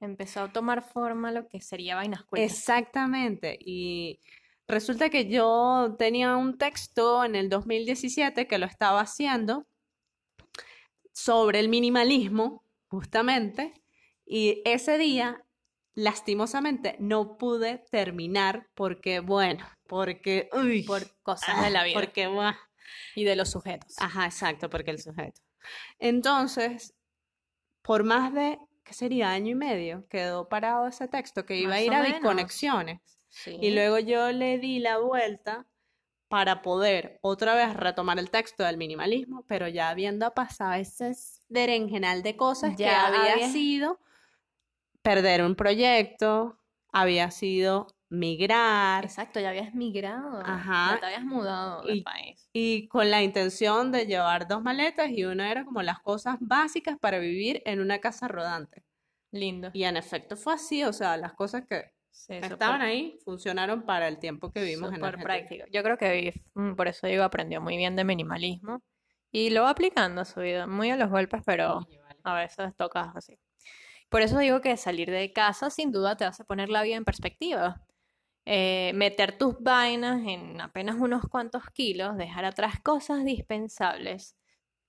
empezó 0.00 0.40
a 0.40 0.52
tomar 0.52 0.82
forma 0.82 1.30
lo 1.30 1.46
que 1.46 1.60
sería 1.60 1.94
Vainas 1.94 2.24
Exactamente. 2.32 3.56
Y 3.60 4.18
resulta 4.72 5.10
que 5.10 5.28
yo 5.28 5.94
tenía 5.98 6.36
un 6.36 6.58
texto 6.58 7.24
en 7.24 7.36
el 7.36 7.48
2017 7.48 8.46
que 8.46 8.58
lo 8.58 8.66
estaba 8.66 9.00
haciendo 9.00 9.66
sobre 11.12 11.60
el 11.60 11.68
minimalismo, 11.68 12.64
justamente. 12.88 13.74
Y 14.24 14.62
ese 14.64 14.98
día, 14.98 15.44
lastimosamente, 15.94 16.96
no 16.98 17.36
pude 17.36 17.84
terminar 17.90 18.68
porque, 18.74 19.20
bueno, 19.20 19.66
porque, 19.86 20.48
uy, 20.52 20.82
por 20.82 21.02
cosas 21.22 21.62
de 21.62 21.70
la 21.70 21.84
vida. 21.84 21.94
Porque, 21.94 22.28
y 23.14 23.24
de 23.24 23.36
los 23.36 23.50
sujetos. 23.50 23.94
Ajá, 23.98 24.24
exacto, 24.24 24.70
porque 24.70 24.90
el 24.90 25.00
sujeto. 25.00 25.40
Entonces, 25.98 26.94
por 27.82 28.04
más 28.04 28.32
de 28.32 28.58
¿qué 28.84 28.94
sería? 28.94 29.30
Año 29.30 29.50
y 29.50 29.54
medio, 29.54 30.06
quedó 30.08 30.48
parado 30.48 30.86
ese 30.86 31.08
texto 31.08 31.44
que 31.46 31.56
iba 31.56 31.74
a 31.74 31.80
ir 31.80 31.92
a 31.92 32.02
Y 33.46 33.70
luego 33.70 33.98
yo 33.98 34.30
le 34.32 34.58
di 34.58 34.78
la 34.78 34.98
vuelta 34.98 35.66
para 36.28 36.62
poder 36.62 37.18
otra 37.22 37.54
vez 37.54 37.74
retomar 37.74 38.18
el 38.18 38.30
texto 38.30 38.62
del 38.64 38.76
minimalismo, 38.78 39.44
pero 39.46 39.68
ya 39.68 39.90
habiendo 39.90 40.32
pasado 40.32 40.72
ese 40.74 41.12
berenjenal 41.48 42.22
de 42.22 42.36
cosas 42.36 42.76
ya 42.76 43.10
que 43.10 43.18
había, 43.18 43.48
sido 43.48 43.98
perder 45.02 45.42
un 45.42 45.54
proyecto, 45.54 46.58
había 46.90 47.30
sido 47.30 47.86
migrar 48.08 49.04
Exacto, 49.04 49.40
ya 49.40 49.50
habías 49.50 49.74
migrado, 49.74 50.40
Ajá. 50.44 50.94
ya 50.94 51.00
te 51.00 51.06
habías 51.06 51.24
mudado 51.24 51.82
de 51.82 51.96
Y- 51.96 52.02
país. 52.02 52.48
y 52.52 52.88
con 52.88 53.10
la 53.10 53.22
intención 53.22 53.90
de 53.90 54.06
llevar 54.06 54.46
dos 54.48 54.62
maletas 54.62 55.10
y 55.10 55.24
una 55.24 55.50
era 55.50 55.64
como 55.64 55.82
las 55.82 56.00
cosas 56.00 56.36
básicas 56.40 56.98
para 56.98 57.18
vivir 57.18 57.62
en 57.64 57.80
una 57.80 57.98
casa 58.00 58.28
rodante. 58.28 58.84
Lindo. 59.32 59.70
Y 59.72 59.84
en 59.84 59.96
efecto 59.96 60.36
fue 60.36 60.52
así, 60.54 60.84
o 60.84 60.92
sea, 60.92 61.16
las 61.16 61.32
cosas 61.32 61.64
que 61.66 61.92
Sí, 62.12 62.34
estaban 62.34 62.82
ahí 62.82 63.18
funcionaron 63.24 63.82
para 63.82 64.06
el 64.06 64.18
tiempo 64.18 64.52
que 64.52 64.62
vivimos 64.62 64.92
en 64.92 65.00
práctico. 65.00 65.64
Yo 65.72 65.82
creo 65.82 65.96
que 65.96 66.34
mm, 66.54 66.74
por 66.74 66.86
eso 66.86 67.06
digo, 67.06 67.24
aprendió 67.24 67.60
muy 67.60 67.76
bien 67.76 67.96
de 67.96 68.04
minimalismo 68.04 68.82
y 69.32 69.50
lo 69.50 69.62
va 69.62 69.70
aplicando 69.70 70.20
a 70.20 70.24
su 70.26 70.40
vida, 70.40 70.66
muy 70.66 70.90
a 70.90 70.96
los 70.96 71.08
golpes, 71.08 71.42
pero 71.44 71.80
vale. 71.80 72.20
a 72.22 72.34
veces 72.34 72.76
toca 72.76 73.12
así. 73.16 73.38
Por 74.10 74.20
eso 74.20 74.38
digo 74.38 74.60
que 74.60 74.76
salir 74.76 75.10
de 75.10 75.32
casa 75.32 75.70
sin 75.70 75.90
duda 75.90 76.16
te 76.16 76.26
hace 76.26 76.44
poner 76.44 76.68
la 76.68 76.82
vida 76.82 76.96
en 76.96 77.04
perspectiva. 77.04 77.82
Eh, 78.44 78.92
meter 78.94 79.38
tus 79.38 79.58
vainas 79.60 80.20
en 80.26 80.60
apenas 80.60 80.96
unos 80.96 81.22
cuantos 81.30 81.64
kilos, 81.72 82.16
dejar 82.18 82.44
atrás 82.44 82.80
cosas 82.82 83.24
dispensables 83.24 84.36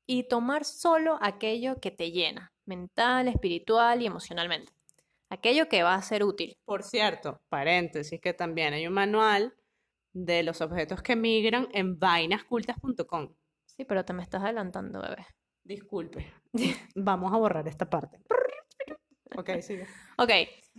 y 0.05 0.27
tomar 0.27 0.65
solo 0.65 1.17
aquello 1.21 1.79
que 1.79 1.91
te 1.91 2.11
llena, 2.11 2.51
mental, 2.65 3.29
espiritual 3.29 4.01
y 4.01 4.07
emocionalmente. 4.07 4.73
Aquello 5.33 5.67
que 5.67 5.81
va 5.81 5.95
a 5.95 6.01
ser 6.03 6.23
útil. 6.23 6.59
Por 6.63 6.83
cierto, 6.83 7.41
paréntesis, 7.49 8.21
que 8.21 8.35
también 8.35 8.75
hay 8.75 8.85
un 8.85 8.93
manual 8.93 9.55
de 10.13 10.43
los 10.43 10.61
objetos 10.61 11.01
que 11.01 11.15
migran 11.15 11.69
en 11.73 11.97
vainascultas.com. 11.97 13.33
Sí, 13.65 13.83
pero 13.83 14.05
te 14.05 14.13
me 14.13 14.21
estás 14.21 14.43
adelantando, 14.43 15.01
bebé. 15.01 15.25
Disculpe. 15.63 16.31
Vamos 16.95 17.33
a 17.33 17.37
borrar 17.37 17.67
esta 17.67 17.89
parte. 17.89 18.19
Ok, 19.35 19.49
sigue. 19.61 19.87
Ok, 20.19 20.29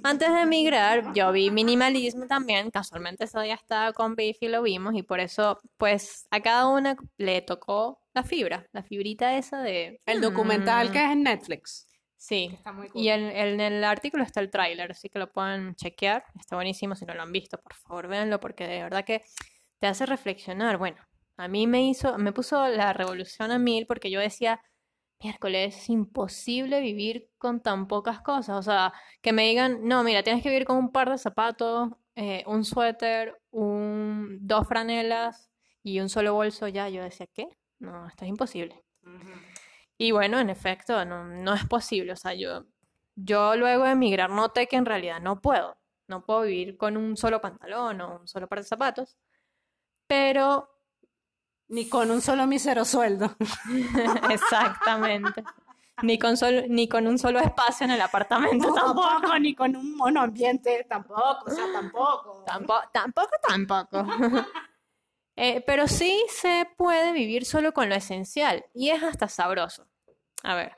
antes 0.05 0.33
de 0.33 0.43
emigrar, 0.43 1.13
yo 1.15 1.33
vi 1.33 1.51
minimalismo 1.51 2.29
también. 2.29 2.71
Casualmente 2.71 3.25
ese 3.25 3.41
día 3.41 3.55
estaba 3.55 3.93
con 3.93 4.15
Biff 4.15 4.37
y 4.41 4.47
lo 4.47 4.63
vimos, 4.63 4.95
y 4.95 5.03
por 5.03 5.19
eso, 5.19 5.59
pues, 5.79 6.29
a 6.31 6.39
cada 6.39 6.69
una 6.69 6.95
le 7.17 7.43
tocó 7.43 8.01
la 8.15 8.23
fibra, 8.23 8.69
la 8.71 8.85
fibrita 8.85 9.37
esa 9.37 9.63
de. 9.63 10.01
El 10.07 10.21
documental 10.21 10.91
mm, 10.91 10.93
que 10.93 11.05
es 11.05 11.11
en 11.11 11.23
Netflix. 11.25 11.89
Sí. 12.25 12.49
Está 12.55 12.73
muy 12.73 12.89
Y 12.95 13.09
en, 13.09 13.25
en 13.25 13.61
el 13.61 13.85
artículo 13.85 14.25
está 14.25 14.41
el 14.41 14.51
tráiler, 14.51 14.91
así 14.91 15.11
que 15.11 15.19
lo 15.19 15.31
pueden 15.31 15.75
chequear. 15.75 16.25
Está 16.41 16.57
buenísimo. 16.57 16.95
Si 16.95 17.05
no 17.05 17.13
lo 17.13 17.21
han 17.21 17.33
visto, 17.33 17.59
por 17.59 17.75
favor, 17.75 18.09
véanlo, 18.09 18.41
porque 18.41 18.67
de 18.67 18.83
verdad 18.83 19.05
que 19.05 19.23
te 19.79 19.89
hace 19.89 20.07
reflexionar. 20.07 20.79
Bueno, 20.79 20.97
a 21.37 21.49
mí 21.49 21.67
me 21.67 21.87
hizo, 21.87 22.17
me 22.17 22.33
puso 22.33 22.67
la 22.69 22.95
revolución 22.95 23.51
a 23.51 23.59
mil 23.59 23.87
porque 23.87 24.11
yo 24.11 24.21
decía, 24.21 24.63
miércoles, 25.23 25.77
es 25.77 25.91
imposible 25.91 26.81
vivir 26.81 27.29
con 27.37 27.61
tan 27.61 27.89
pocas 27.89 28.23
cosas. 28.23 28.57
O 28.57 28.63
sea, 28.63 28.95
que 29.21 29.35
me 29.35 29.43
digan, 29.47 29.87
no, 29.87 30.03
mira, 30.03 30.23
tienes 30.23 30.43
que 30.43 30.49
vivir 30.49 30.65
con 30.65 30.79
un 30.79 30.93
par 30.93 31.11
de 31.11 31.19
zapatos, 31.19 31.91
eh, 32.15 32.43
un 32.47 32.65
suéter, 32.65 33.39
un, 33.51 34.39
dos 34.41 34.67
franelas 34.67 35.51
y 35.83 36.01
un 36.01 36.09
solo 36.09 36.33
bolso. 36.33 36.69
Ya, 36.69 36.89
yo 36.89 37.03
decía, 37.03 37.27
¿qué? 37.27 37.49
No, 37.81 38.09
esto 38.09 38.25
es 38.25 38.31
imposible. 38.31 38.83
Y 39.99 40.11
bueno, 40.13 40.39
en 40.39 40.51
efecto, 40.51 41.05
no, 41.05 41.25
no 41.25 41.55
es 41.55 41.65
posible. 41.67 42.13
O 42.13 42.17
sea, 42.17 42.35
yo, 42.35 42.65
yo 43.17 43.57
luego 43.57 43.85
de 43.85 43.93
emigrar 43.93 44.31
noté 44.31 44.67
que 44.67 44.77
en 44.77 44.87
realidad 44.87 45.21
no 45.21 45.41
puedo. 45.41 45.77
No 46.09 46.25
puedo 46.25 46.43
vivir 46.43 46.77
con 46.77 46.97
un 46.97 47.17
solo 47.17 47.41
pantalón 47.41 48.01
o 48.01 48.21
un 48.21 48.29
solo 48.29 48.49
par 48.49 48.59
de 48.61 48.65
zapatos. 48.65 49.17
Pero, 50.07 50.69
Ni 51.69 51.89
con 51.89 52.11
un 52.11 52.21
solo 52.21 52.47
mísero 52.47 52.85
sueldo. 52.85 53.37
exactamente. 54.31 55.45
Ni 56.03 56.19
con, 56.19 56.37
solo, 56.37 56.63
ni 56.69 56.89
con 56.89 57.07
un 57.07 57.19
solo 57.19 57.39
espacio 57.39 57.85
en 57.85 57.93
el 57.93 58.01
apartamento 58.01 58.67
tampoco. 58.75 59.09
Tampoco, 59.09 59.39
ni 59.39 59.55
con 59.55 59.77
un 59.77 59.97
monoambiente, 59.97 60.85
tampoco, 60.89 61.45
o 61.47 61.51
sea, 61.51 61.65
tampoco. 61.73 62.43
Tampoco, 62.47 62.83
tampoco, 62.93 63.31
tampoco. 63.47 64.05
Eh, 65.37 65.63
pero 65.67 65.89
sí 65.89 66.25
se 66.29 66.69
puede 66.77 67.13
vivir 67.13 67.45
solo 67.45 67.73
con 67.73 67.89
lo 67.89 67.95
esencial 67.97 68.65
y 68.73 68.91
es 68.91 69.03
hasta 69.03 69.29
sabroso. 69.29 69.89
A 70.45 70.55
ver, 70.55 70.77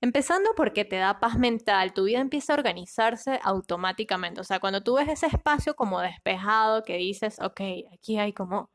empezando 0.00 0.50
porque 0.56 0.84
te 0.84 0.96
da 0.96 1.20
paz 1.20 1.38
mental, 1.38 1.92
tu 1.92 2.04
vida 2.04 2.20
empieza 2.20 2.52
a 2.52 2.56
organizarse 2.56 3.40
automáticamente. 3.42 4.40
O 4.40 4.44
sea, 4.44 4.60
cuando 4.60 4.82
tú 4.82 4.96
ves 4.96 5.08
ese 5.08 5.26
espacio 5.26 5.74
como 5.74 6.00
despejado 6.00 6.84
que 6.84 6.96
dices, 6.96 7.38
ok, 7.40 7.60
aquí 7.92 8.18
hay 8.18 8.32
como 8.32 8.70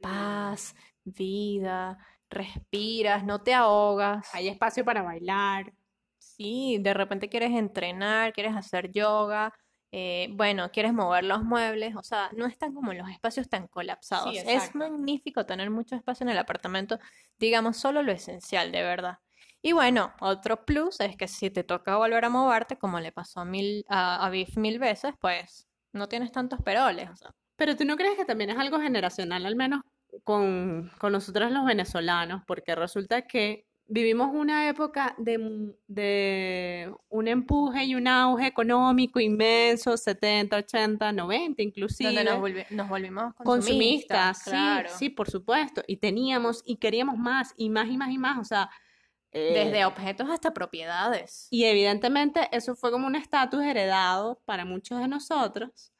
paz, 0.00 0.74
vida, 1.04 1.98
respiras, 2.30 3.24
no 3.24 3.42
te 3.42 3.54
ahogas. 3.54 4.28
Hay 4.34 4.48
espacio 4.48 4.84
para 4.84 5.02
bailar. 5.02 5.72
Sí, 6.18 6.78
de 6.80 6.94
repente 6.94 7.28
quieres 7.28 7.52
entrenar, 7.52 8.32
quieres 8.32 8.56
hacer 8.56 8.90
yoga, 8.92 9.52
eh, 9.90 10.28
bueno, 10.32 10.70
quieres 10.70 10.92
mover 10.92 11.24
los 11.24 11.42
muebles, 11.42 11.96
o 11.96 12.02
sea, 12.02 12.30
no 12.36 12.46
están 12.46 12.74
como 12.74 12.92
los 12.92 13.08
espacios 13.08 13.48
tan 13.48 13.68
colapsados. 13.68 14.34
Es 14.36 14.74
magnífico 14.74 15.46
tener 15.46 15.70
mucho 15.70 15.96
espacio 15.96 16.24
en 16.24 16.30
el 16.30 16.38
apartamento, 16.38 16.98
digamos, 17.38 17.76
solo 17.76 18.02
lo 18.02 18.12
esencial, 18.12 18.70
de 18.72 18.82
verdad. 18.82 19.18
Y 19.62 19.72
bueno, 19.72 20.14
otro 20.20 20.64
plus 20.64 21.00
es 21.00 21.16
que 21.16 21.26
si 21.26 21.50
te 21.50 21.64
toca 21.64 21.96
volver 21.96 22.24
a 22.24 22.28
moverte, 22.28 22.76
como 22.76 23.00
le 23.00 23.12
pasó 23.12 23.40
a, 23.40 23.44
mil, 23.44 23.84
a, 23.88 24.24
a 24.24 24.30
Biff 24.30 24.56
mil 24.56 24.78
veces, 24.78 25.14
pues 25.20 25.68
no 25.92 26.08
tienes 26.08 26.32
tantos 26.32 26.60
peroles, 26.62 27.10
o 27.10 27.16
sea. 27.16 27.34
Pero 27.56 27.74
tú 27.74 27.84
no 27.84 27.96
crees 27.96 28.16
que 28.16 28.24
también 28.24 28.50
es 28.50 28.58
algo 28.58 28.78
generacional, 28.80 29.44
al 29.44 29.56
menos 29.56 29.80
con, 30.22 30.90
con 30.98 31.12
nosotros 31.12 31.50
los 31.50 31.64
venezolanos, 31.64 32.42
porque 32.46 32.74
resulta 32.74 33.22
que 33.22 33.66
vivimos 33.88 34.28
una 34.34 34.68
época 34.68 35.14
de, 35.18 35.74
de 35.86 36.94
un 37.08 37.26
empuje 37.26 37.84
y 37.84 37.94
un 37.94 38.06
auge 38.06 38.46
económico 38.46 39.18
inmenso, 39.18 39.96
70, 39.96 40.56
80, 40.58 41.10
90 41.12 41.62
inclusive. 41.62 42.12
Donde 42.14 42.24
nos, 42.30 42.38
volvi- 42.40 42.66
nos 42.70 42.88
volvimos 42.88 43.34
consumistas, 43.34 44.36
consumistas, 44.36 44.38
sí, 44.44 44.50
claro. 44.50 44.88
sí, 44.98 45.08
por 45.10 45.30
supuesto. 45.30 45.82
Y 45.86 45.96
teníamos 45.96 46.62
y 46.66 46.76
queríamos 46.76 47.16
más 47.16 47.54
y 47.56 47.70
más 47.70 47.88
y 47.88 47.96
más 47.96 48.10
y 48.10 48.18
más, 48.18 48.38
o 48.38 48.44
sea, 48.44 48.70
eh, 49.32 49.64
Desde 49.64 49.84
objetos 49.84 50.28
hasta 50.30 50.54
propiedades. 50.54 51.48
y 51.50 51.64
evidentemente 51.64 52.48
eso 52.52 52.74
fue 52.76 52.90
como 52.90 53.06
un 53.06 53.14
estatus 53.16 53.62
heredado 53.62 54.40
para 54.46 54.64
muchos 54.64 55.00
de 55.00 55.08
nosotros, 55.08 55.92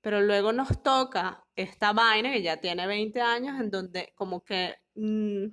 pero 0.00 0.20
luego 0.20 0.52
nos 0.52 0.82
toca 0.82 1.44
esta 1.56 1.92
vaina 1.92 2.32
que 2.32 2.42
ya 2.42 2.56
tiene 2.56 2.86
20 2.86 3.20
años 3.20 3.60
en 3.60 3.70
donde 3.70 4.12
como 4.16 4.42
que 4.44 4.74
mm, 4.94 5.46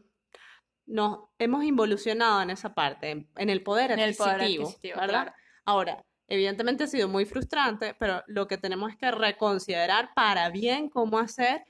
nos 0.86 1.30
hemos 1.40 1.64
involucionado 1.64 2.42
en 2.42 2.50
esa 2.50 2.74
parte, 2.74 3.28
en, 3.36 3.50
el 3.50 3.64
poder 3.64 3.92
En 3.92 4.00
el 4.00 4.16
poder 4.16 4.36
adquisitivo, 4.36 4.64
adquisitivo, 4.66 5.00
¿verdad? 5.00 5.24
claro. 5.24 5.34
Ahora, 5.66 6.06
evidentemente 6.28 6.84
ha 6.84 6.88
sido 6.88 7.08
muy 7.08 7.26
frustrante, 7.26 7.96
pero 8.00 8.24
lo 8.28 8.48
que 8.48 8.58
tenemos 8.58 8.92
es 8.92 8.98
que 8.98 9.12
reconsiderar 9.12 10.12
para 10.16 10.50
bien 10.50 10.90
cómo 10.90 11.20
hacer 11.20 11.64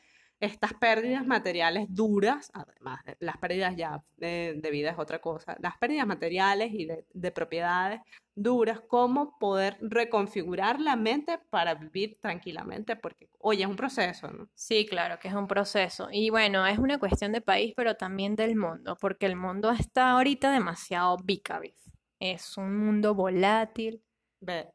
estas 0.45 0.73
pérdidas 0.73 1.25
materiales 1.25 1.87
duras, 1.89 2.51
además, 2.53 3.03
de- 3.05 3.17
las 3.19 3.37
pérdidas 3.37 3.75
ya 3.75 4.03
de, 4.17 4.55
de 4.57 4.71
vida 4.71 4.91
es 4.91 4.99
otra 4.99 5.19
cosa, 5.19 5.55
las 5.59 5.77
pérdidas 5.77 6.07
materiales 6.07 6.71
y 6.73 6.85
de, 6.85 7.05
de 7.13 7.31
propiedades 7.31 8.01
duras, 8.35 8.81
cómo 8.87 9.37
poder 9.39 9.77
reconfigurar 9.81 10.79
la 10.79 10.95
mente 10.95 11.39
para 11.49 11.75
vivir 11.75 12.17
tranquilamente, 12.19 12.95
porque, 12.95 13.29
oye, 13.39 13.63
es 13.63 13.69
un 13.69 13.75
proceso, 13.77 14.29
¿no? 14.31 14.49
Sí, 14.53 14.85
claro, 14.85 15.19
que 15.19 15.27
es 15.27 15.33
un 15.33 15.47
proceso. 15.47 16.07
Y 16.11 16.29
bueno, 16.29 16.65
es 16.65 16.77
una 16.79 16.97
cuestión 16.97 17.31
de 17.33 17.41
país, 17.41 17.73
pero 17.75 17.95
también 17.95 18.35
del 18.35 18.55
mundo, 18.55 18.97
porque 18.99 19.25
el 19.25 19.35
mundo 19.35 19.71
está 19.71 20.11
ahorita 20.11 20.51
demasiado 20.51 21.17
bicabif. 21.23 21.75
Es 22.19 22.57
un 22.57 22.77
mundo 22.77 23.13
volátil, 23.13 24.01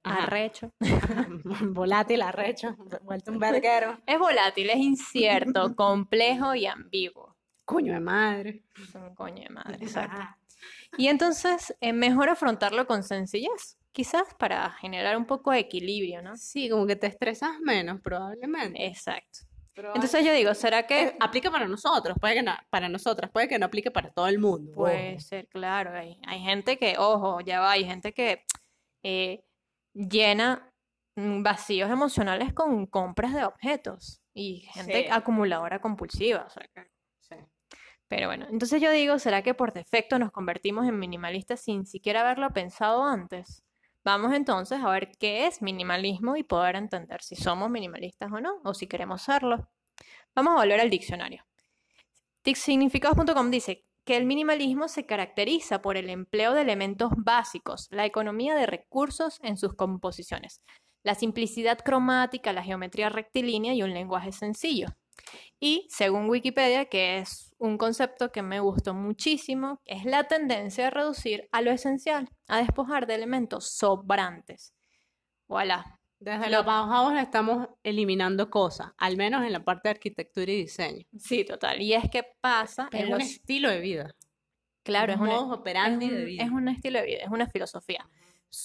ajá. 0.02 0.24
arrecho. 0.24 0.72
Volátil, 1.70 2.22
arrecho, 2.22 2.76
vuelto 3.02 3.32
un 3.32 3.38
verguero. 3.38 3.98
Es 4.06 4.18
volátil, 4.18 4.70
es 4.70 4.76
incierto, 4.76 5.74
complejo 5.76 6.54
y 6.54 6.66
ambiguo. 6.66 7.36
Coño 7.64 7.92
de 7.94 8.00
madre. 8.00 8.62
Coño 9.14 9.42
de 9.44 9.50
madre, 9.50 9.76
exacto. 9.80 10.20
Y 10.98 11.08
entonces, 11.08 11.74
es 11.80 11.94
mejor 11.94 12.28
afrontarlo 12.28 12.86
con 12.86 13.02
sencillez, 13.04 13.78
quizás 13.92 14.24
para 14.38 14.70
generar 14.72 15.16
un 15.16 15.24
poco 15.24 15.52
de 15.52 15.60
equilibrio, 15.60 16.20
¿no? 16.20 16.36
Sí, 16.36 16.68
como 16.68 16.86
que 16.86 16.96
te 16.96 17.06
estresas 17.06 17.60
menos, 17.60 18.00
probablemente. 18.00 18.84
Exacto. 18.86 19.40
Probable- 19.72 19.94
Entonces 19.98 20.26
yo 20.26 20.34
digo, 20.34 20.52
¿será 20.54 20.86
que 20.86 21.02
Eh, 21.04 21.16
aplica 21.20 21.50
para 21.50 21.68
nosotros, 21.68 22.16
puede 22.20 22.34
que 22.34 22.42
no, 22.42 22.52
para 22.70 22.88
nosotras, 22.88 23.30
puede 23.30 23.46
que 23.48 23.58
no 23.58 23.66
aplique 23.66 23.92
para 23.92 24.10
todo 24.10 24.26
el 24.26 24.40
mundo. 24.40 24.72
Puede 24.74 25.12
ojo. 25.12 25.20
ser, 25.20 25.46
claro. 25.46 25.92
Hay, 25.96 26.18
hay 26.26 26.40
gente 26.40 26.76
que, 26.76 26.96
ojo, 26.98 27.40
ya 27.40 27.60
va, 27.60 27.70
hay 27.70 27.84
gente 27.84 28.12
que 28.12 28.42
eh, 29.04 29.44
llena 29.94 30.73
mm, 31.16 31.42
vacíos 31.42 31.90
emocionales 31.90 32.52
con 32.54 32.87
compras 32.87 33.35
de 33.35 33.44
objetos 33.44 34.23
y 34.32 34.61
gente 34.73 35.02
Sí. 35.04 35.09
acumuladora 35.11 35.80
compulsiva. 35.80 36.44
o 36.47 36.50
sea 36.50 36.66
que- 36.75 36.88
Sí. 37.20 37.35
Pero 38.09 38.26
bueno, 38.28 38.47
entonces 38.50 38.80
yo 38.80 38.90
digo, 38.90 39.18
¿será 39.18 39.42
que 39.42 39.54
por 39.54 39.73
defecto 39.73 40.18
nos 40.18 40.30
convertimos 40.32 40.87
en 40.88 40.99
minimalistas 40.99 41.61
sin 41.61 41.87
siquiera 41.87 42.20
haberlo 42.23 42.50
pensado 42.50 43.04
antes? 43.04 43.64
Vamos 44.04 44.32
entonces 44.32 44.80
a 44.82 44.88
ver 44.90 45.12
qué 45.18 45.47
es 45.47 45.61
minimalismo 45.62 46.37
y 46.37 46.42
poder 46.42 46.76
entender 46.76 47.23
si 47.23 47.37
somos 47.37 47.68
minimalistas 47.70 48.32
o 48.32 48.40
no, 48.40 48.61
o 48.64 48.73
si 48.75 48.87
queremos 48.87 49.23
serlo. 49.23 49.68
Vamos 50.35 50.54
a 50.54 50.62
volver 50.62 50.80
al 50.80 50.90
diccionario. 50.90 51.44
Significados.com 52.44 53.50
dice 53.50 53.85
que 54.10 54.16
el 54.16 54.26
minimalismo 54.26 54.88
se 54.88 55.06
caracteriza 55.06 55.82
por 55.82 55.96
el 55.96 56.10
empleo 56.10 56.52
de 56.52 56.62
elementos 56.62 57.12
básicos, 57.16 57.86
la 57.92 58.06
economía 58.06 58.56
de 58.56 58.66
recursos 58.66 59.38
en 59.44 59.56
sus 59.56 59.74
composiciones. 59.74 60.62
la 61.04 61.14
simplicidad 61.14 61.78
cromática, 61.78 62.52
la 62.52 62.64
geometría 62.64 63.08
rectilínea 63.08 63.72
y 63.72 63.84
un 63.84 63.94
lenguaje 63.94 64.32
sencillo. 64.32 64.88
Y 65.60 65.86
según 65.90 66.28
Wikipedia, 66.28 66.86
que 66.86 67.18
es 67.18 67.54
un 67.56 67.78
concepto 67.78 68.32
que 68.32 68.42
me 68.42 68.58
gustó 68.58 68.94
muchísimo, 68.94 69.80
es 69.84 70.04
la 70.04 70.24
tendencia 70.24 70.88
a 70.88 70.90
reducir 70.90 71.48
a 71.52 71.62
lo 71.62 71.70
esencial, 71.70 72.28
a 72.48 72.58
despojar 72.58 73.06
de 73.06 73.14
elementos 73.14 73.70
sobrantes. 73.76 74.74
Voilà. 75.48 76.00
Desde 76.20 76.44
Lo- 76.46 76.58
la 76.58 76.62
Bauhaus 76.62 77.18
estamos 77.18 77.68
eliminando 77.82 78.50
cosas, 78.50 78.92
al 78.98 79.16
menos 79.16 79.44
en 79.44 79.52
la 79.52 79.64
parte 79.64 79.88
de 79.88 79.90
arquitectura 79.92 80.52
y 80.52 80.56
diseño. 80.62 81.06
Sí, 81.18 81.44
total. 81.44 81.80
Y 81.80 81.94
es 81.94 82.08
que 82.10 82.22
pasa 82.40 82.88
Es 82.92 83.00
en 83.00 83.06
un 83.06 83.18
los... 83.18 83.22
estilo 83.22 83.70
de 83.70 83.80
vida. 83.80 84.14
Claro, 84.82 85.12
es 85.14 85.18
un, 85.20 85.28
operandi 85.30 86.06
es 86.06 86.12
de 86.12 86.24
vida. 86.24 86.44
es 86.44 86.50
un 86.50 86.68
estilo 86.68 87.00
de 87.00 87.06
vida, 87.06 87.18
es 87.22 87.30
una 87.30 87.46
filosofía. 87.48 88.06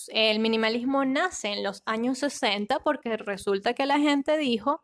El 0.09 0.39
minimalismo 0.39 1.05
nace 1.05 1.49
en 1.53 1.63
los 1.63 1.81
años 1.85 2.17
60 2.19 2.79
porque 2.79 3.15
resulta 3.17 3.73
que 3.73 3.85
la 3.85 3.99
gente 3.99 4.37
dijo, 4.37 4.81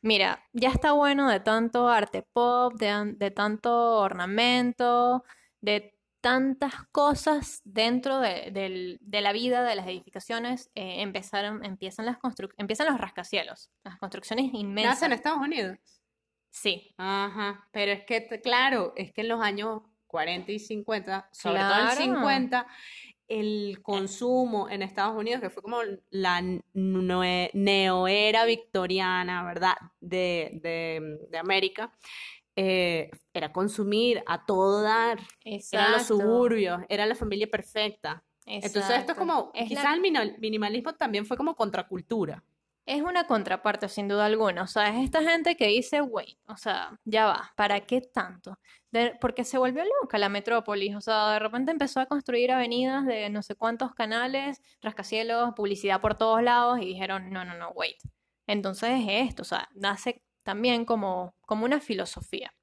mira, 0.00 0.44
ya 0.52 0.70
está 0.70 0.92
bueno 0.92 1.28
de 1.28 1.40
tanto 1.40 1.88
arte 1.88 2.22
pop, 2.32 2.74
de, 2.74 3.14
de 3.16 3.30
tanto 3.30 3.98
ornamento, 3.98 5.24
de 5.60 5.97
tantas 6.20 6.74
cosas 6.90 7.60
dentro 7.64 8.20
de, 8.20 8.98
la 9.00 9.32
vida 9.32 9.62
de 9.64 9.74
las 9.76 9.86
edificaciones, 9.86 10.70
eh, 10.74 11.02
empezaron, 11.02 11.64
empiezan, 11.64 12.06
las 12.06 12.18
empiezan 12.56 12.88
los 12.88 12.98
rascacielos, 13.00 13.70
las 13.84 13.98
construcciones 13.98 14.50
inmensas. 14.52 14.94
Nace 14.94 15.06
en 15.06 15.12
Estados 15.12 15.38
Unidos. 15.40 15.78
Sí, 16.50 16.94
Ajá, 16.96 17.68
pero 17.72 17.92
es 17.92 18.04
que, 18.04 18.26
claro, 18.40 18.92
es 18.96 19.12
que 19.12 19.20
en 19.20 19.28
los 19.28 19.40
años 19.40 19.82
40 20.06 20.50
y 20.50 20.58
50, 20.58 21.28
sobre 21.30 21.60
todo 21.60 21.90
el 21.90 21.96
50, 21.96 22.66
el 23.28 23.80
consumo 23.82 24.68
en 24.70 24.82
Estados 24.82 25.16
Unidos, 25.16 25.40
que 25.40 25.50
fue 25.50 25.62
como 25.62 25.80
la 26.10 26.42
neoera 26.72 28.44
victoriana, 28.46 29.44
¿verdad? 29.44 29.76
De, 30.00 30.58
de, 30.62 31.18
de 31.28 31.38
América, 31.38 31.92
eh, 32.60 33.08
era 33.32 33.52
consumir 33.52 34.20
a 34.26 34.44
todo 34.44 34.82
dar, 34.82 35.18
eran 35.44 35.92
los 35.92 36.02
exacto. 36.02 36.02
suburbios, 36.16 36.80
era 36.88 37.06
la 37.06 37.14
familia 37.14 37.46
perfecta. 37.48 38.24
Entonces 38.44 38.74
esto 38.74 38.78
es 38.80 38.90
exacto. 38.90 39.14
como, 39.16 39.50
Es 39.54 39.70
la- 39.70 39.76
quizás 39.80 39.94
el 39.94 40.38
minimalismo 40.40 40.92
también 40.94 41.24
fue 41.24 41.36
como 41.36 41.54
contracultura. 41.54 42.42
Es 42.84 43.00
una 43.02 43.26
contraparte, 43.28 43.88
sin 43.88 44.08
duda 44.08 44.24
alguna. 44.26 44.62
O 44.62 44.66
sea, 44.66 44.88
es 44.88 45.04
esta 45.04 45.22
gente 45.22 45.56
que 45.56 45.68
dice, 45.68 46.00
wait, 46.00 46.38
o 46.46 46.56
sea, 46.56 46.98
ya 47.04 47.26
va, 47.26 47.52
¿para 47.54 47.80
qué 47.80 48.00
tanto? 48.00 48.58
De- 48.90 49.14
porque 49.20 49.44
se 49.44 49.58
volvió 49.58 49.84
loca 50.00 50.18
la 50.18 50.28
metrópolis. 50.28 50.96
O 50.96 51.00
sea, 51.00 51.32
de 51.34 51.38
repente 51.38 51.70
empezó 51.70 52.00
a 52.00 52.06
construir 52.06 52.50
avenidas 52.50 53.04
de 53.06 53.28
no 53.30 53.42
sé 53.42 53.54
cuántos 53.54 53.94
canales, 53.94 54.60
rascacielos, 54.80 55.52
publicidad 55.54 56.00
por 56.00 56.16
todos 56.16 56.42
lados 56.42 56.80
y 56.80 56.86
dijeron, 56.86 57.30
no, 57.30 57.44
no, 57.44 57.54
no, 57.54 57.68
wait. 57.70 57.98
Entonces 58.48 58.90
es 59.06 59.28
esto, 59.28 59.42
o 59.42 59.44
sea, 59.44 59.68
nace 59.74 60.22
también 60.48 60.86
como, 60.86 61.34
como 61.42 61.66
una 61.66 61.78
filosofía. 61.78 62.54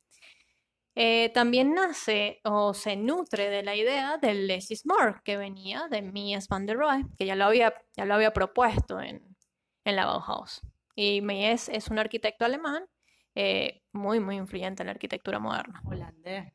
Eh, 0.96 1.30
también 1.36 1.76
nace 1.76 2.42
o 2.44 2.74
se 2.74 2.96
nutre 2.96 3.48
de 3.52 3.62
la 3.62 3.76
idea 3.76 4.18
del 4.18 4.48
less 4.48 4.72
is 4.72 4.88
more, 4.88 5.22
que 5.24 5.38
venía 5.38 5.88
de 5.92 6.02
Mies 6.02 6.48
van 6.48 6.66
der 6.66 6.78
Rohe, 6.78 7.06
que 7.16 7.28
ya 7.28 7.36
lo 7.36 7.46
había, 7.46 7.76
ya 7.96 8.06
lo 8.06 8.16
había 8.16 8.34
propuesto 8.34 9.00
en, 9.00 9.38
en 9.84 9.96
la 9.96 10.08
Bauhaus. 10.08 10.62
Y 10.96 11.22
Mies 11.22 11.70
es 11.70 11.90
un 11.90 12.00
arquitecto 12.00 12.44
alemán 12.44 12.88
eh, 13.36 13.84
muy, 13.92 14.20
muy 14.20 14.38
influyente 14.38 14.82
en 14.82 14.88
la 14.88 14.94
arquitectura 14.94 15.38
moderna. 15.38 15.84
Holandés. 15.86 16.52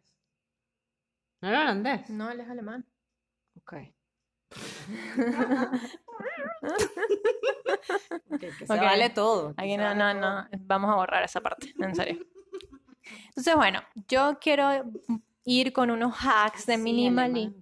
¿No 1.42 1.48
era 1.48 1.60
holandés? 1.60 2.10
No, 2.10 2.28
él 2.28 2.40
es 2.40 2.48
alemán. 2.48 2.84
Ok. 3.54 3.74
Que 8.38 8.50
se 8.52 8.66
vale 8.66 9.10
todo. 9.10 9.54
que 9.54 9.62
Aquí 9.62 9.70
se 9.72 9.76
no, 9.78 9.84
vale 9.84 10.14
no, 10.14 10.20
todo. 10.20 10.42
no, 10.42 10.48
vamos 10.60 10.90
a 10.90 10.94
borrar 10.96 11.22
esa 11.24 11.40
parte, 11.40 11.72
en 11.78 11.94
serio. 11.94 12.18
Entonces, 13.28 13.54
bueno, 13.56 13.80
yo 14.08 14.38
quiero 14.40 14.68
ir 15.44 15.72
con 15.72 15.90
unos 15.90 16.14
hacks 16.20 16.66
de 16.66 16.74
Sí, 16.76 16.80
minimalismo. 16.82 17.56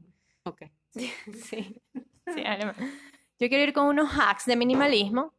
Ok. 0.45 0.62
Sí. 0.95 1.80
Yo 3.40 3.49
quiero 3.49 3.62
ir 3.64 3.73
con 3.73 3.87
unos 3.87 4.11
hacks 4.11 4.44
de 4.46 4.57
minimalismo, 4.57 5.33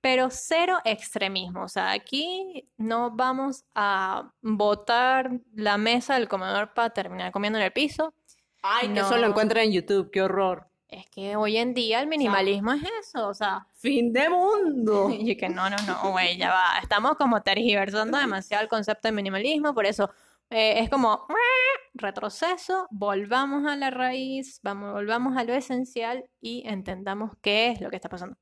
pero 0.00 0.28
cero 0.30 0.78
extremismo. 0.84 1.64
O 1.64 1.68
sea, 1.68 1.90
aquí 1.92 2.68
no 2.76 3.10
vamos 3.10 3.64
a 3.74 4.30
botar 4.42 5.30
la 5.54 5.78
mesa 5.78 6.14
del 6.14 6.28
comedor 6.28 6.74
para 6.74 6.90
terminar 6.90 7.32
comiendo 7.32 7.58
en 7.58 7.64
el 7.64 7.72
piso. 7.72 8.14
Ay, 8.62 8.88
que 8.88 8.94
No. 8.94 9.06
eso 9.06 9.16
lo 9.16 9.26
encuentran 9.26 9.64
en 9.64 9.72
YouTube, 9.72 10.10
qué 10.12 10.22
horror. 10.22 10.68
Es 10.96 11.10
que 11.10 11.36
hoy 11.36 11.58
en 11.58 11.74
día 11.74 12.00
el 12.00 12.06
minimalismo 12.06 12.72
es 12.72 12.82
eso, 13.00 13.28
o 13.28 13.34
sea, 13.34 13.66
Fin 13.74 14.14
de 14.14 14.30
mundo. 14.30 15.10
y 15.12 15.36
que 15.36 15.50
no, 15.50 15.68
no, 15.68 15.76
no, 15.86 16.10
güey, 16.10 16.38
ya 16.38 16.50
va. 16.50 16.78
Estamos 16.82 17.16
como 17.16 17.42
tergiversando 17.42 18.16
demasiado 18.16 18.62
el 18.62 18.70
concepto 18.70 19.06
de 19.06 19.12
minimalismo, 19.12 19.74
por 19.74 19.84
eso 19.84 20.10
eh, 20.48 20.80
es 20.80 20.88
como 20.88 21.26
retroceso, 21.94 22.86
volvamos 22.90 23.66
a 23.66 23.76
la 23.76 23.90
raíz, 23.90 24.58
vamos, 24.62 24.94
volvamos 24.94 25.36
a 25.36 25.44
lo 25.44 25.52
esencial 25.52 26.24
y 26.40 26.62
entendamos 26.66 27.32
qué 27.42 27.72
es 27.72 27.82
lo 27.82 27.90
que 27.90 27.96
está 27.96 28.08
pasando. 28.08 28.38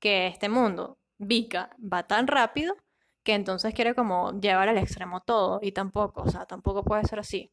Que 0.00 0.26
este 0.26 0.48
mundo, 0.48 0.98
Vika, 1.18 1.70
va 1.80 2.08
tan 2.08 2.26
rápido 2.26 2.76
que 3.22 3.34
entonces 3.34 3.72
quiere 3.72 3.94
como 3.94 4.32
llevar 4.40 4.68
al 4.68 4.78
extremo 4.78 5.20
todo 5.20 5.60
y 5.62 5.70
tampoco, 5.70 6.22
o 6.22 6.28
sea, 6.28 6.44
tampoco 6.46 6.82
puede 6.82 7.04
ser 7.04 7.20
así. 7.20 7.52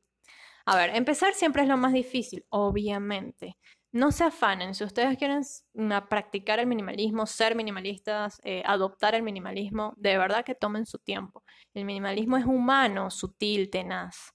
A 0.65 0.75
ver, 0.77 0.95
empezar 0.95 1.33
siempre 1.35 1.61
es 1.63 1.69
lo 1.69 1.77
más 1.77 1.93
difícil, 1.93 2.45
obviamente. 2.49 3.57
No 3.93 4.11
se 4.11 4.23
afanen, 4.23 4.73
si 4.73 4.83
ustedes 4.85 5.17
quieren 5.17 5.41
na- 5.73 6.07
practicar 6.07 6.59
el 6.59 6.67
minimalismo, 6.67 7.25
ser 7.25 7.55
minimalistas, 7.55 8.39
eh, 8.43 8.63
adoptar 8.65 9.15
el 9.15 9.23
minimalismo, 9.23 9.93
de 9.97 10.17
verdad 10.17 10.45
que 10.45 10.55
tomen 10.55 10.85
su 10.85 10.97
tiempo. 10.99 11.43
El 11.73 11.83
minimalismo 11.85 12.37
es 12.37 12.45
humano, 12.45 13.09
sutil, 13.11 13.69
tenaz. 13.69 14.31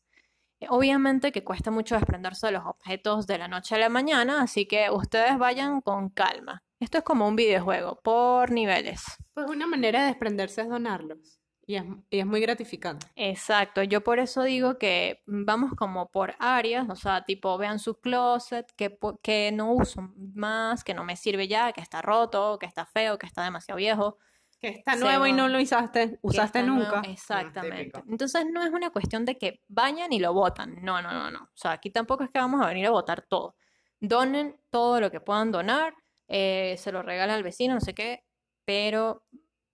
Eh, 0.61 0.67
Obviamente 0.71 1.33
que 1.33 1.45
cuesta 1.45 1.71
mucho 1.71 1.95
desprenderse 1.97 2.47
de 2.49 2.53
los 2.53 2.67
objetos 2.67 3.27
de 3.27 3.39
la 3.39 3.49
noche 3.49 3.75
a 3.77 3.79
la 3.79 3.89
mañana, 3.89 4.43
así 4.43 4.67
que 4.67 4.91
ustedes 4.91 5.39
vayan 5.39 5.81
con 5.81 6.11
calma. 6.11 6.63
Esto 6.81 6.99
es 6.99 7.05
como 7.05 7.27
un 7.29 7.37
videojuego, 7.37 8.01
por 8.03 8.51
niveles. 8.51 9.03
Pues 9.35 9.47
una 9.49 9.67
manera 9.67 10.01
de 10.03 10.07
desprenderse 10.09 10.63
es 10.63 10.69
donarlos. 10.69 11.36
Y 11.67 11.75
es, 11.75 11.85
y 12.11 12.21
es 12.21 12.27
muy 12.27 12.41
gratificante. 12.41 13.07
Exacto, 13.17 13.83
yo 13.83 14.05
por 14.05 14.21
eso 14.21 14.45
digo 14.45 14.79
que 14.79 15.23
vamos 15.27 15.73
como 15.77 16.11
por 16.11 16.37
áreas, 16.39 16.89
o 16.89 16.95
sea, 16.95 17.25
tipo 17.25 17.59
vean 17.59 17.81
su 17.81 18.01
closet, 18.01 18.71
que, 18.77 18.97
que 19.21 19.51
no 19.53 19.73
uso 19.73 20.13
más, 20.35 20.85
que 20.85 20.95
no 20.95 21.03
me 21.03 21.17
sirve 21.17 21.49
ya, 21.49 21.73
que 21.73 21.81
está 21.81 22.03
roto, 22.03 22.59
que 22.61 22.67
está 22.67 22.87
feo, 22.87 23.19
que 23.19 23.27
está 23.27 23.43
demasiado 23.43 23.79
viejo. 23.79 24.19
Que 24.61 24.69
está 24.69 24.95
Se 24.95 25.01
nuevo 25.01 25.27
y 25.27 25.33
no 25.33 25.49
lo 25.49 25.61
usaste, 25.61 26.19
usaste 26.23 26.63
nuevo. 26.63 26.85
nunca. 26.85 27.03
Ah, 27.05 27.11
Exactamente. 27.11 28.01
Entonces 28.09 28.47
no 28.51 28.63
es 28.63 28.71
una 28.71 28.91
cuestión 28.91 29.25
de 29.25 29.37
que 29.37 29.61
vayan 29.69 30.13
y 30.13 30.19
lo 30.21 30.33
botan. 30.33 30.77
No, 30.83 31.03
no, 31.03 31.13
no, 31.13 31.31
no. 31.31 31.43
O 31.45 31.57
sea, 31.57 31.73
aquí 31.73 31.91
tampoco 31.91 32.25
es 32.25 32.31
que 32.31 32.39
vamos 32.39 32.65
a 32.65 32.69
venir 32.69 32.87
a 32.87 32.91
botar 32.91 33.23
todo. 33.23 33.57
Donen 34.01 34.57
todo 34.71 35.01
lo 35.01 35.11
que 35.11 35.21
puedan 35.21 35.51
donar, 35.53 35.95
eh, 36.29 36.77
se 36.79 36.93
lo 36.93 37.03
regalan 37.03 37.37
al 37.37 37.43
vecino, 37.43 37.75
no 37.75 37.81
sé 37.81 37.95
qué, 37.95 38.25
pero, 38.65 39.25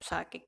o 0.03 0.05
sea, 0.05 0.25
que, 0.25 0.47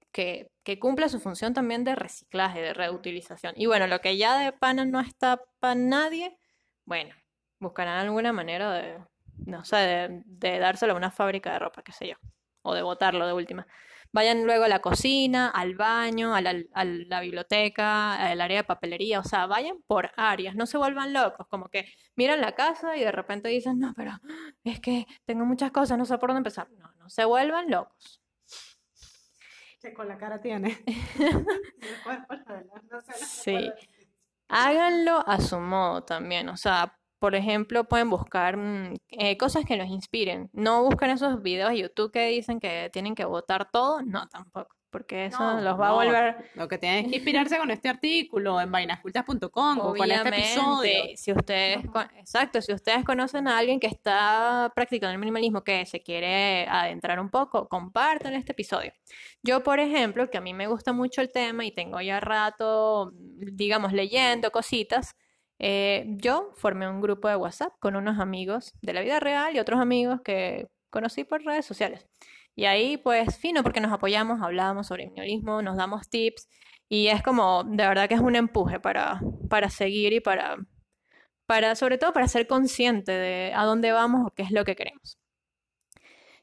que, 0.65 0.79
cumpla 0.81 1.09
su 1.09 1.21
función 1.21 1.55
también 1.55 1.85
de 1.85 1.95
reciclaje, 1.95 2.61
de 2.61 2.75
reutilización. 2.75 3.55
Y 3.57 3.67
bueno, 3.67 3.87
lo 3.87 4.01
que 4.01 4.17
ya 4.17 4.37
de 4.39 4.53
pana 4.53 4.85
no 4.85 5.01
está 5.01 5.41
para 5.61 5.77
nadie, 5.77 6.37
bueno, 6.85 7.15
buscarán 7.61 8.01
alguna 8.01 8.33
manera 8.33 8.73
de, 8.73 8.99
no 9.47 9.65
sé, 9.65 9.77
de, 9.77 10.23
de 10.27 10.59
dárselo 10.59 10.95
a 10.95 10.97
una 10.97 11.13
fábrica 11.13 11.53
de 11.53 11.61
ropa, 11.61 11.83
qué 11.83 11.93
sé 11.93 12.09
yo, 12.09 12.15
o 12.63 12.75
de 12.75 12.83
botarlo 12.83 13.29
de 13.29 13.33
última. 13.33 13.65
Vayan 14.13 14.45
luego 14.45 14.65
a 14.65 14.69
la 14.69 14.81
cocina, 14.81 15.51
al 15.51 15.77
baño, 15.77 16.35
a 16.35 16.41
la, 16.41 16.57
a 16.73 16.85
la 16.85 17.21
biblioteca, 17.21 18.15
al 18.15 18.41
área 18.41 18.59
de 18.59 18.65
papelería, 18.65 19.21
o 19.21 19.25
sea, 19.25 19.47
vayan 19.47 19.83
por 19.87 20.11
áreas, 20.17 20.57
no 20.57 20.67
se 20.67 20.79
vuelvan 20.79 21.13
locos, 21.13 21.47
como 21.49 21.69
que 21.69 21.87
miran 22.17 22.41
la 22.41 22.57
casa 22.57 22.97
y 22.97 23.01
de 23.05 23.13
repente 23.13 23.49
dicen, 23.49 23.79
no, 23.79 23.95
pero 23.95 24.13
es 24.65 24.81
que 24.81 25.07
tengo 25.27 25.45
muchas 25.45 25.71
cosas, 25.71 25.97
no 25.97 26.07
sé 26.07 26.19
por 26.19 26.31
dónde 26.31 26.39
empezar. 26.41 26.69
No, 26.73 26.93
no 26.99 27.09
se 27.09 27.25
vuelvan 27.25 27.71
locos. 27.71 28.24
Que 29.85 29.93
con 29.93 30.09
la 30.09 30.17
cara 30.17 30.41
tiene. 30.41 30.79
Sí. 33.17 33.71
Háganlo 34.49 35.23
a 35.27 35.41
su 35.41 35.59
modo 35.59 36.03
también, 36.05 36.49
o 36.49 36.57
sea, 36.57 36.97
por 37.19 37.35
ejemplo, 37.35 37.85
pueden 37.85 38.09
buscar 38.09 38.57
mm, 38.57 38.95
eh, 39.09 39.37
cosas 39.37 39.67
que 39.67 39.77
los 39.77 39.89
inspiren. 39.89 40.49
No 40.55 40.85
busquen 40.85 41.11
esos 41.11 41.43
videos 41.43 41.71
de 41.71 41.81
YouTube 41.81 42.13
que 42.13 42.29
dicen 42.29 42.61
que 42.61 42.89
tienen 42.95 43.15
que 43.15 43.27
votar 43.27 43.71
todo, 43.71 44.01
no 44.01 44.27
tampoco, 44.29 44.75
porque 44.95 45.27
eso 45.27 45.39
No, 45.41 45.61
los 45.61 45.81
va 45.81 45.89
a 45.89 45.93
volver 45.93 46.51
Lo 46.55 46.69
que 46.69 46.79
tienes 46.79 47.09
que 47.09 47.17
inspirarse 47.17 47.59
con 47.59 47.69
este 47.73 47.89
artículo 47.89 48.61
en 48.61 48.71
vainascultas.com 48.71 49.79
o 49.81 49.93
con 49.93 50.09
este 50.09 50.29
episodio. 50.29 50.79
Obviamente, 50.79 51.17
si 51.17 51.33
ustedes, 51.33 51.85
con- 51.91 52.09
exacto, 52.17 52.63
si 52.63 52.73
ustedes 52.73 53.05
conocen 53.05 53.49
a 53.49 53.59
alguien 53.59 53.81
que 53.81 53.89
está 53.89 54.71
practicando 54.73 55.13
el 55.13 55.19
minimalismo, 55.19 55.65
que 55.65 55.85
se 55.85 56.01
quiere 56.01 56.65
adentrar 56.69 57.19
un 57.19 57.29
poco, 57.29 57.69
compartan 57.69 58.35
este 58.35 58.53
episodio. 58.53 58.93
Yo, 59.43 59.65
por 59.65 59.81
ejemplo, 59.81 60.31
que 60.31 60.39
a 60.39 60.41
mí 60.41 60.55
me 60.55 60.69
gusta 60.69 60.93
mucho 60.93 61.21
el 61.23 61.33
tema 61.33 61.65
y 61.65 61.73
tengo 61.73 62.01
ya 62.01 62.21
rato, 62.21 63.11
digamos, 63.17 63.93
leyendo 63.93 64.53
cositas, 64.53 65.17
eh, 65.59 66.05
yo 66.07 66.51
formé 66.55 66.89
un 66.89 67.01
grupo 67.01 67.27
de 67.27 67.35
WhatsApp 67.35 67.73
con 67.81 67.97
unos 67.97 68.21
amigos 68.21 68.75
de 68.81 68.93
la 68.93 69.01
vida 69.01 69.19
real 69.19 69.57
y 69.57 69.59
otros 69.59 69.81
amigos 69.81 70.21
que 70.25 70.69
conocí 70.95 71.25
por 71.25 71.43
redes 71.43 71.67
sociales. 71.67 72.07
Y 72.55 72.67
ahí, 72.67 72.97
pues, 72.97 73.37
fino, 73.37 73.63
porque 73.65 73.81
nos 73.81 73.93
apoyamos, 73.93 74.41
hablamos 74.41 74.87
sobre 74.87 75.07
minimalismo, 75.07 75.61
nos 75.61 75.77
damos 75.77 76.09
tips 76.09 76.49
y 76.89 77.09
es 77.09 77.23
como, 77.23 77.65
de 77.65 77.87
verdad 77.89 78.09
que 78.09 78.15
es 78.15 78.21
un 78.21 78.37
empuje 78.37 78.79
para, 78.79 79.21
para 79.51 79.69
seguir 79.71 80.13
y 80.13 80.21
para, 80.21 80.57
para, 81.47 81.75
sobre 81.75 81.99
todo 81.99 82.13
para 82.13 82.29
ser 82.29 82.47
consciente 82.47 83.13
de 83.13 83.53
a 83.55 83.65
dónde 83.65 83.91
vamos 83.93 84.27
o 84.27 84.31
qué 84.31 84.45
es 84.45 84.53
lo 84.53 84.65
que 84.65 84.77
queremos. 84.77 85.19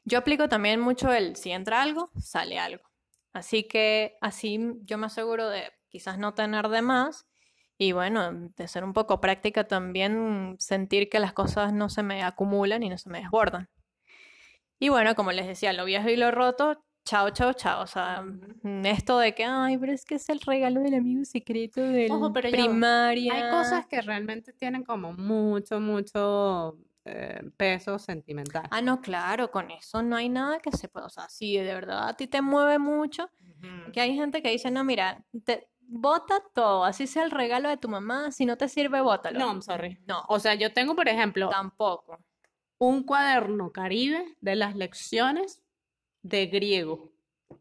Yo 0.04 0.18
aplico 0.18 0.48
también 0.48 0.80
mucho 0.80 1.12
el 1.12 1.36
si 1.36 1.50
entra 1.52 1.80
algo, 1.80 2.10
sale 2.20 2.58
algo. 2.58 2.84
Así 3.32 3.64
que 3.64 4.18
así 4.20 4.58
yo 4.82 4.98
me 4.98 5.06
aseguro 5.06 5.48
de 5.48 5.72
quizás 5.88 6.18
no 6.18 6.34
tener 6.34 6.68
de 6.68 6.82
más 6.82 7.26
y 7.78 7.92
bueno, 7.92 8.32
de 8.32 8.68
ser 8.68 8.84
un 8.84 8.92
poco 8.92 9.20
práctica 9.20 9.64
también, 9.66 10.56
sentir 10.58 11.08
que 11.08 11.20
las 11.20 11.32
cosas 11.32 11.72
no 11.72 11.88
se 11.88 12.02
me 12.02 12.22
acumulan 12.22 12.82
y 12.82 12.90
no 12.90 12.98
se 12.98 13.10
me 13.10 13.20
desbordan. 13.20 13.70
Y 14.82 14.88
bueno, 14.88 15.14
como 15.14 15.30
les 15.30 15.46
decía, 15.46 15.72
lo 15.72 15.84
viejo 15.84 16.08
y 16.08 16.16
lo 16.16 16.32
roto, 16.32 16.82
chao, 17.04 17.30
chao, 17.30 17.52
chao. 17.52 17.84
O 17.84 17.86
sea, 17.86 18.24
esto 18.82 19.16
de 19.20 19.32
que, 19.32 19.44
ay, 19.44 19.78
pero 19.78 19.92
es 19.92 20.04
que 20.04 20.16
es 20.16 20.28
el 20.28 20.40
regalo 20.40 20.80
del 20.80 20.94
amigo 20.94 21.24
secreto 21.24 21.80
va. 21.80 22.32
primaria. 22.32 23.32
Hay 23.32 23.50
cosas 23.52 23.86
que 23.86 24.02
realmente 24.02 24.52
tienen 24.52 24.82
como 24.82 25.12
mucho, 25.12 25.78
mucho 25.78 26.78
eh, 27.04 27.48
peso 27.56 27.96
sentimental. 28.00 28.66
Ah, 28.72 28.82
no, 28.82 29.00
claro, 29.00 29.52
con 29.52 29.70
eso 29.70 30.02
no 30.02 30.16
hay 30.16 30.28
nada 30.28 30.58
que 30.58 30.72
se 30.72 30.88
pueda. 30.88 31.06
O 31.06 31.10
sea, 31.10 31.28
si 31.28 31.56
de 31.56 31.74
verdad 31.74 32.08
a 32.08 32.14
ti 32.14 32.26
te 32.26 32.42
mueve 32.42 32.80
mucho, 32.80 33.30
que 33.92 34.00
hay 34.00 34.16
gente 34.16 34.42
que 34.42 34.50
dice, 34.50 34.72
no, 34.72 34.82
mira, 34.82 35.24
te, 35.44 35.68
bota 35.78 36.42
todo, 36.52 36.84
así 36.84 37.06
sea 37.06 37.22
el 37.22 37.30
regalo 37.30 37.68
de 37.68 37.76
tu 37.76 37.88
mamá, 37.88 38.32
si 38.32 38.46
no 38.46 38.56
te 38.56 38.68
sirve, 38.68 39.00
bótalo. 39.00 39.38
No, 39.38 39.46
I'm 39.46 39.62
sorry. 39.62 40.00
No, 40.08 40.24
O 40.26 40.40
sea, 40.40 40.54
yo 40.56 40.72
tengo, 40.72 40.96
por 40.96 41.08
ejemplo, 41.08 41.50
tampoco. 41.50 42.18
Un 42.84 43.04
cuaderno 43.04 43.70
caribe 43.70 44.36
de 44.40 44.56
las 44.56 44.74
lecciones 44.74 45.62
de 46.22 46.46
griego 46.46 47.12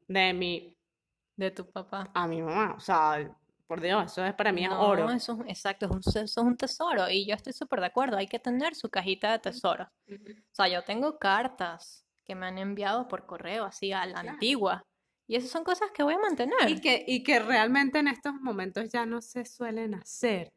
de 0.08 0.34
mi 0.34 0.76
De 1.38 1.52
tu 1.52 1.70
papá. 1.70 2.10
a 2.14 2.28
mi 2.28 2.42
mamá. 2.42 2.74
O 2.76 2.80
sea, 2.80 3.32
por 3.68 3.82
Dios, 3.82 4.12
eso 4.12 4.26
es 4.26 4.34
para 4.34 4.52
mí 4.52 4.64
es 4.64 4.70
No, 4.72 4.82
oro. 4.82 5.12
eso 5.12 5.34
es- 5.46 5.50
exacto, 5.58 5.86
es 5.86 5.92
un, 5.92 6.00
eso 6.00 6.20
es 6.22 6.38
un 6.38 6.58
tesoro 6.58 7.08
y 7.10 7.28
yo 7.28 7.36
estoy 7.36 7.54
súper 7.54 7.82
de 7.82 7.86
acuerdo, 7.86 8.18
hay 8.18 8.28
que 8.28 8.40
tener 8.40 8.74
su 8.74 8.90
cajita 8.90 9.32
de 9.32 9.40
tesoros. 9.40 9.88
O 10.10 10.54
sea, 10.54 10.68
yo 10.68 10.84
tengo 10.84 11.20
cartas 11.20 12.04
que 12.26 12.34
me 12.36 12.48
han 12.48 12.58
enviado 12.58 13.08
por 13.08 13.26
correo, 13.28 13.64
así 13.66 13.92
a 13.94 14.06
la 14.08 14.14
Claro. 14.22 14.30
antigua, 14.32 14.84
y 15.28 15.36
esas 15.36 15.52
son 15.52 15.64
cosas 15.64 15.90
que 15.94 16.02
voy 16.04 16.16
a 16.16 16.20
mantener. 16.20 16.68
Y 16.68 16.82
que, 16.82 17.04
y 17.08 17.22
que 17.24 17.40
realmente 17.40 18.00
en 18.00 18.08
estos 18.08 18.34
momentos 18.42 18.90
ya 18.92 19.06
no 19.06 19.22
se 19.22 19.46
suelen 19.46 19.94
hacer. 19.96 20.52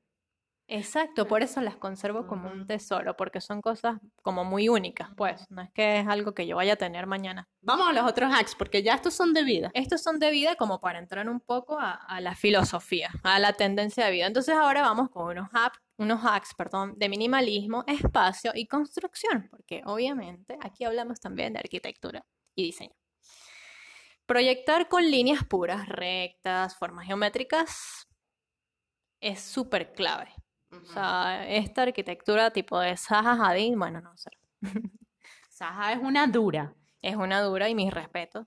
Exacto, 0.67 1.29
por 1.29 1.43
eso 1.43 1.61
las 1.61 1.77
conservo 1.77 2.27
como 2.27 2.51
un 2.51 2.67
tesoro, 2.67 3.15
porque 3.19 3.43
son 3.43 3.61
cosas 3.61 3.99
como 4.23 4.45
muy 4.45 4.71
únicas, 4.71 5.11
pues, 5.15 5.45
no 5.51 5.61
es 5.61 5.71
que 5.73 6.01
es 6.01 6.09
algo 6.09 6.33
que 6.33 6.47
yo 6.47 6.57
vaya 6.57 6.73
a 6.73 6.77
tener 6.77 7.07
mañana. 7.07 7.47
Vamos 7.61 7.87
a 7.87 7.93
los 7.93 8.05
otros 8.11 8.33
hacks, 8.33 8.55
porque 8.55 8.83
ya 8.83 8.95
estos 8.95 9.13
son 9.13 9.35
de 9.35 9.45
vida. 9.45 9.71
Estos 9.75 10.03
son 10.03 10.19
de 10.19 10.31
vida 10.31 10.57
como 10.57 10.81
para 10.81 10.99
entrar 10.99 11.29
un 11.29 11.41
poco 11.41 11.79
a, 11.79 11.93
a 11.93 12.21
la 12.23 12.35
filosofía, 12.35 13.11
a 13.23 13.39
la 13.39 13.53
tendencia 13.53 14.07
de 14.07 14.13
vida. 14.13 14.27
Entonces 14.27 14.55
ahora 14.55 14.81
vamos 14.81 15.11
con 15.11 15.27
unos, 15.29 15.51
hap- 15.53 15.77
unos 15.99 16.25
hacks 16.25 16.55
perdón, 16.55 16.95
de 16.97 17.11
minimalismo, 17.11 17.85
espacio 17.87 18.53
y 18.55 18.67
construcción, 18.67 19.49
porque 19.51 19.83
obviamente 19.85 20.57
aquí 20.63 20.85
hablamos 20.85 21.21
también 21.21 21.53
de 21.53 21.59
arquitectura 21.59 22.25
y 22.55 22.65
diseño. 22.65 22.95
Proyectar 24.27 24.89
con 24.89 25.11
líneas 25.11 25.45
puras, 25.45 25.89
rectas, 25.89 26.77
formas 26.77 27.07
geométricas 27.07 28.07
es 29.21 29.41
súper 29.41 29.93
clave. 29.93 30.33
O 30.83 30.87
sea, 30.87 31.49
esta 31.49 31.83
arquitectura 31.83 32.51
tipo 32.51 32.79
de 32.79 32.97
Zaha 32.97 33.33
Hadid, 33.33 33.77
bueno, 33.77 34.01
no 34.01 34.17
sé, 34.17 34.31
Saja 35.51 35.93
es 35.93 35.99
una 36.01 36.27
dura. 36.27 36.75
es 37.01 37.17
una 37.17 37.41
dura 37.43 37.69
y 37.69 37.75
mis 37.75 37.93
respetos. 37.93 38.47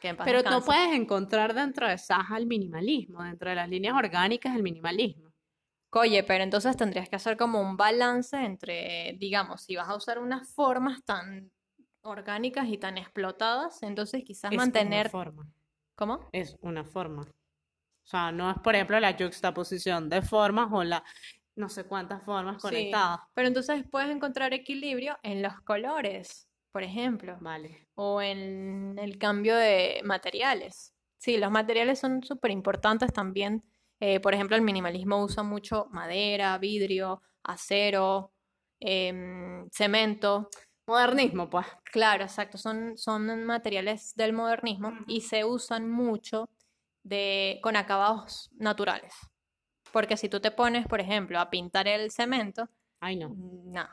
Pero 0.00 0.42
descanse. 0.42 0.66
puedes 0.66 0.92
encontrar 0.94 1.54
dentro 1.54 1.88
de 1.88 1.98
Saja 1.98 2.36
el 2.36 2.46
minimalismo, 2.46 3.22
dentro 3.22 3.48
de 3.48 3.56
las 3.56 3.68
líneas 3.68 3.94
orgánicas 3.94 4.54
el 4.54 4.62
minimalismo. 4.62 5.32
Oye, 5.90 6.22
pero 6.22 6.44
entonces 6.44 6.76
tendrías 6.76 7.08
que 7.08 7.16
hacer 7.16 7.36
como 7.38 7.60
un 7.60 7.76
balance 7.76 8.36
entre, 8.36 9.16
digamos, 9.18 9.62
si 9.62 9.76
vas 9.76 9.88
a 9.88 9.96
usar 9.96 10.18
unas 10.18 10.52
formas 10.54 11.02
tan 11.04 11.50
orgánicas 12.02 12.68
y 12.68 12.76
tan 12.76 12.98
explotadas, 12.98 13.82
entonces 13.82 14.22
quizás 14.22 14.52
Es 14.52 14.56
mantener... 14.58 15.06
una 15.06 15.10
forma. 15.10 15.52
¿Cómo? 15.94 16.28
Es 16.32 16.56
una 16.60 16.84
forma. 16.84 17.22
O 17.22 18.08
sea, 18.08 18.30
no 18.30 18.50
es, 18.50 18.58
por 18.58 18.74
ejemplo, 18.74 19.00
la 19.00 19.16
juxtaposición 19.18 20.08
de 20.10 20.20
formas 20.22 20.68
o 20.70 20.84
la 20.84 21.02
no 21.56 21.68
sé 21.68 21.84
cuántas 21.84 22.24
formas 22.24 22.56
Sí. 22.56 22.60
conectadas. 22.62 23.20
Pero 23.34 23.48
entonces 23.48 23.84
puedes 23.90 24.10
encontrar 24.10 24.54
equilibrio 24.54 25.18
en 25.22 25.42
los 25.42 25.60
colores, 25.62 26.48
por 26.72 26.82
ejemplo, 26.82 27.38
Vale. 27.40 27.88
o 27.94 28.20
en 28.22 28.98
el 28.98 29.18
cambio 29.18 29.56
de 29.56 30.00
materiales. 30.04 30.94
Sí, 31.18 31.38
los 31.38 31.50
materiales 31.50 31.98
son 31.98 32.22
súper 32.22 32.50
importantes 32.50 33.12
también. 33.12 33.64
Eh, 34.00 34.20
por 34.20 34.34
ejemplo, 34.34 34.54
el 34.56 34.62
minimalismo 34.62 35.22
usa 35.24 35.42
mucho 35.42 35.86
madera, 35.90 36.58
vidrio, 36.58 37.22
acero, 37.42 38.32
em, 38.78 39.66
cemento. 39.70 40.50
Modernismo, 40.86 41.48
pues. 41.48 41.66
Claro, 41.84 42.24
exacto, 42.24 42.58
son, 42.58 42.96
son 42.98 43.44
materiales 43.44 44.14
del 44.14 44.32
modernismo 44.34 44.92
y 45.08 45.22
se 45.22 45.44
usan 45.44 45.90
mucho 45.90 46.50
de, 47.02 47.58
con 47.62 47.76
acabados 47.76 48.50
naturales. 48.58 49.14
Porque 49.96 50.18
si 50.18 50.28
tú 50.28 50.40
te 50.40 50.50
pones, 50.50 50.86
por 50.86 51.00
ejemplo, 51.00 51.40
a 51.40 51.48
pintar 51.48 51.88
el 51.88 52.10
cemento, 52.10 52.68
Ay, 53.00 53.16
no. 53.16 53.30
no, 53.30 53.88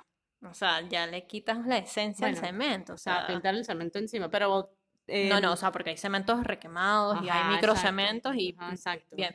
o 0.50 0.54
sea, 0.54 0.82
ya 0.82 1.08
le 1.08 1.26
quitas 1.26 1.66
la 1.66 1.78
esencia 1.78 2.28
al 2.28 2.34
Bueno, 2.34 2.46
cemento, 2.46 2.94
o 2.96 2.98
sea, 2.98 3.20
sea, 3.20 3.28
pintar 3.28 3.56
el 3.56 3.63
cemento 3.63 4.00
encima, 4.00 4.30
pero... 4.30 4.76
no, 5.08 5.39
no, 5.39 5.48
em, 5.48 5.54
o 5.54 5.56
sea, 5.56 5.72
porque 5.72 5.92
hay 5.92 5.98
cementos 5.98 6.44
requemados 6.44 7.24
y 7.24 7.30
hay 7.30 7.39
ajá, 7.39 7.52
microcementos 7.52 8.36
y 8.36 8.54
ajá, 8.60 8.72
exacto. 8.72 9.16
bien, 9.16 9.34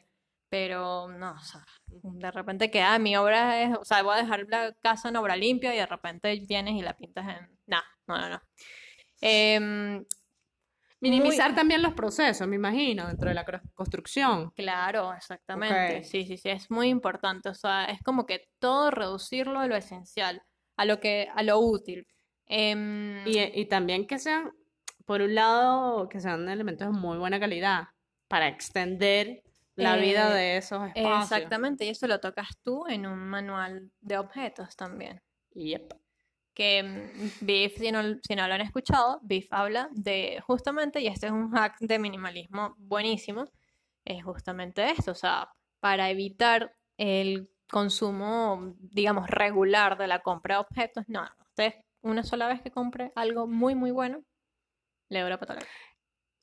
pero 0.51 1.09
no, 1.09 1.33
o 1.33 1.39
sea, 1.39 1.65
de 1.87 2.31
repente 2.31 2.71
que, 2.71 2.83
ah, 2.83 2.99
mi 2.99 3.17
obra 3.17 3.63
es, 3.63 3.75
o 3.75 3.87
sea, 3.87 4.03
voy 4.03 4.19
a 4.19 4.21
dejar 4.21 4.45
la 4.51 4.75
casa 4.75 5.09
en 5.09 5.17
obra 5.17 5.37
limpia 5.37 5.75
y 5.75 5.79
de 5.79 5.87
repente 5.87 6.39
vienes 6.47 6.75
y 6.75 6.83
la 6.83 6.95
pintas 6.95 7.29
en, 7.35 7.49
nah, 7.65 7.81
no, 8.07 8.19
no, 8.19 8.29
no. 8.29 8.43
Em, 9.23 10.05
Minimizar 11.01 11.51
muy- 11.51 11.57
también 11.57 11.83
los 11.83 11.95
procesos, 11.95 12.47
me 12.49 12.57
imagino, 12.57 13.07
dentro 13.07 13.29
de 13.29 13.35
la 13.35 13.45
construcción. 13.75 14.51
Claro, 14.53 15.13
exactamente. 15.15 16.03
Sí, 16.05 16.25
sí, 16.27 16.37
sí, 16.37 16.49
es 16.49 16.71
muy 16.71 16.89
importante. 16.89 17.49
O 17.49 17.55
sea, 17.55 17.85
es 17.87 18.03
como 18.03 18.27
que 18.27 18.49
todo 18.59 18.91
reducirlo 18.91 19.61
a 19.61 19.67
lo 19.67 19.77
esencial, 19.77 20.43
a 20.77 20.85
lo 20.85 20.99
que, 21.01 21.29
a 21.35 21.43
lo 21.43 21.59
útil. 21.61 22.07
Em, 22.47 23.27
Y, 23.27 23.39
y 23.61 23.67
también 23.67 24.07
que 24.07 24.19
sean, 24.19 24.51
por 25.07 25.23
un 25.23 25.35
lado, 25.35 26.09
que 26.09 26.21
sean 26.21 26.49
elementos 26.49 26.93
de 26.93 26.99
muy 26.99 27.19
buena 27.19 27.39
calidad 27.39 27.89
para 28.27 28.49
extender 28.49 29.43
la 29.77 29.97
vida 29.97 30.33
Eh, 30.33 30.35
de 30.35 30.57
esos 30.57 30.89
espacios. 30.89 31.23
exactamente, 31.23 31.85
y 31.85 31.91
eso 31.91 32.09
lo 32.09 32.19
tocas 32.19 32.49
tú 32.65 32.87
en 32.89 33.07
un 33.07 33.19
manual 33.19 33.93
de 34.01 34.19
objetos 34.19 34.75
también. 34.75 35.21
Yep. 35.55 35.95
Que 36.59 36.83
mm, 36.83 37.47
Biff, 37.47 37.79
si 37.79 37.93
no, 37.93 38.03
si 38.21 38.35
no 38.35 38.49
lo 38.49 38.55
han 38.55 38.61
escuchado, 38.61 39.21
Biff 39.23 39.47
habla 39.53 39.89
de 39.93 40.43
justamente, 40.45 41.01
y 41.01 41.07
este 41.07 41.27
es 41.27 41.33
un 41.33 41.53
hack 41.53 41.79
de 41.79 42.01
minimalismo 42.01 42.75
buenísimo, 42.79 43.45
es 44.05 44.25
justamente 44.25 44.91
esto, 44.91 45.13
o 45.13 45.15
sea, 45.15 45.49
para 45.79 46.11
evitar 46.11 46.75
el 46.97 47.49
consumo, 47.71 48.75
digamos, 48.81 49.31
regular 49.31 49.97
de 49.97 50.09
la 50.09 50.19
compra 50.19 50.57
de 50.57 50.61
objetos, 50.63 51.05
no, 51.07 51.25
usted 51.39 51.75
una 52.03 52.25
sola 52.25 52.49
vez 52.49 52.61
que 52.61 52.73
compre 52.73 53.13
algo 53.15 53.47
muy, 53.47 53.77
muy 53.77 53.93
bueno, 53.93 54.25
le 55.11 55.21
toda 55.39 55.55
la 55.55 55.61
vida. 55.61 55.71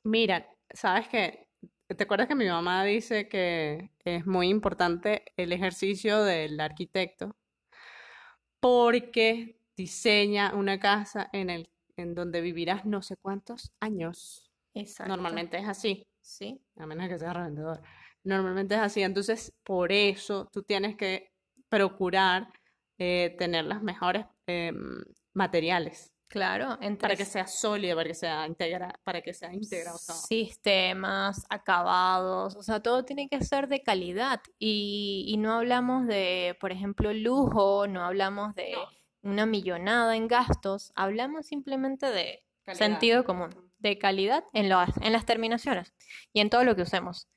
Mira, 0.04 0.46
¿sabes 0.70 1.08
qué? 1.08 1.48
¿Te 1.88 2.04
acuerdas 2.04 2.26
que 2.26 2.34
mi 2.34 2.48
mamá 2.48 2.84
dice 2.84 3.28
que 3.28 3.90
es 4.04 4.26
muy 4.26 4.48
importante 4.48 5.24
el 5.36 5.52
ejercicio 5.52 6.24
del 6.24 6.58
arquitecto? 6.58 7.36
Porque 8.60 9.55
diseña 9.76 10.54
una 10.54 10.80
casa 10.80 11.28
en 11.32 11.50
el, 11.50 11.68
en 11.96 12.14
donde 12.14 12.40
vivirás 12.40 12.84
no 12.84 13.02
sé 13.02 13.16
cuántos 13.16 13.72
años. 13.80 14.50
Exacto. 14.74 15.12
Normalmente 15.14 15.58
es 15.58 15.68
así, 15.68 16.06
Sí, 16.26 16.60
a 16.76 16.86
menos 16.86 17.08
que 17.08 17.20
sea 17.20 17.32
revendedor. 17.32 17.80
Normalmente 18.24 18.74
es 18.74 18.80
así. 18.80 19.00
Entonces, 19.00 19.54
por 19.62 19.92
eso 19.92 20.48
tú 20.52 20.64
tienes 20.64 20.96
que 20.96 21.30
procurar 21.68 22.48
eh, 22.98 23.36
tener 23.38 23.64
los 23.64 23.80
mejores 23.80 24.26
em, 24.46 25.04
materiales 25.34 26.12
claro, 26.26 26.78
entre 26.80 27.02
para 27.02 27.14
que 27.14 27.24
sea 27.24 27.46
sólido, 27.46 27.94
para 27.94 28.08
que 28.08 28.14
sea 28.14 28.44
integra, 28.48 28.98
para 29.04 29.22
que 29.22 29.32
sea 29.32 29.54
integrado. 29.54 29.94
o 29.94 30.00
sea, 30.00 30.16
sistemas, 30.16 31.46
acabados, 31.48 32.56
o 32.56 32.62
sea, 32.64 32.80
todo 32.80 33.04
tiene 33.04 33.28
que 33.28 33.40
ser 33.44 33.68
de 33.68 33.82
calidad 33.82 34.40
y, 34.58 35.26
y 35.28 35.36
no 35.36 35.52
hablamos 35.52 36.08
de, 36.08 36.56
por 36.60 36.72
ejemplo, 36.72 37.12
lujo, 37.12 37.86
no 37.86 38.04
hablamos 38.04 38.56
de 38.56 38.74
una 39.26 39.46
millonada 39.46 40.16
en 40.16 40.28
gastos, 40.28 40.92
hablamos 40.94 41.46
simplemente 41.46 42.06
de 42.06 42.42
calidad. 42.64 42.78
sentido 42.78 43.24
común, 43.24 43.50
de 43.78 43.98
calidad 43.98 44.44
en 44.52 44.68
las, 44.68 44.96
en 45.02 45.12
las 45.12 45.26
terminaciones 45.26 45.94
y 46.32 46.40
en 46.40 46.50
todo 46.50 46.64
lo 46.64 46.76
que 46.76 46.82
usemos. 46.82 47.28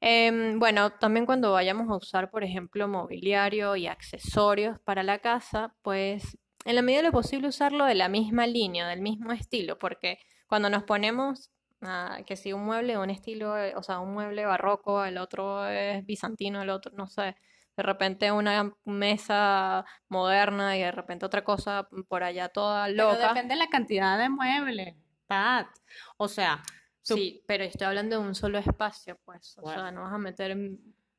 Em, 0.00 0.58
bueno, 0.58 0.90
también 0.90 1.26
cuando 1.26 1.52
vayamos 1.52 1.88
a 1.90 1.96
usar, 1.96 2.30
por 2.30 2.44
ejemplo, 2.44 2.86
mobiliario 2.86 3.76
y 3.76 3.86
accesorios 3.86 4.78
para 4.80 5.02
la 5.02 5.18
casa, 5.20 5.74
pues 5.82 6.38
en 6.64 6.74
la 6.74 6.82
medida 6.82 7.00
de 7.00 7.08
lo 7.08 7.12
posible 7.12 7.48
usarlo 7.48 7.84
de 7.86 7.94
la 7.94 8.08
misma 8.08 8.46
línea, 8.46 8.88
del 8.88 9.00
mismo 9.00 9.32
estilo, 9.32 9.78
porque 9.78 10.18
Cuando 10.48 10.70
nos 10.70 10.84
ponemos, 10.84 11.50
ah, 11.82 12.20
que 12.24 12.36
si 12.36 12.52
un 12.52 12.64
mueble 12.64 12.92
de 12.92 12.98
un 12.98 13.10
estilo, 13.10 13.58
eh, 13.58 13.74
o 13.74 13.82
sea, 13.82 13.98
un 13.98 14.14
mueble 14.14 14.46
barroco, 14.46 15.04
el 15.04 15.18
otro 15.18 15.66
es 15.66 16.06
bizantino, 16.06 16.62
el 16.62 16.70
otro, 16.70 16.92
no 16.96 17.08
sé, 17.08 17.34
de 17.76 17.82
repente 17.82 18.32
una 18.32 18.72
mesa 18.84 19.84
moderna 20.08 20.76
y 20.76 20.80
de 20.80 20.92
repente 20.92 21.26
otra 21.26 21.44
cosa 21.44 21.88
por 22.08 22.22
allá 22.22 22.48
toda 22.48 22.86
Pero 22.86 23.12
loca. 23.12 23.28
depende 23.28 23.54
de 23.54 23.58
la 23.60 23.68
cantidad 23.68 24.18
de 24.18 24.28
muebles, 24.28 24.94
Pat. 25.26 25.68
O 26.16 26.28
sea, 26.28 26.62
Sí, 27.02 27.44
pero 27.46 27.62
estoy 27.62 27.86
hablando 27.86 28.20
de 28.20 28.26
un 28.26 28.34
solo 28.34 28.58
espacio, 28.58 29.16
pues. 29.24 29.56
O 29.58 29.62
Bueno. 29.62 29.80
sea, 29.82 29.92
no 29.92 30.02
vas 30.02 30.12
a 30.12 30.18
meter 30.18 30.56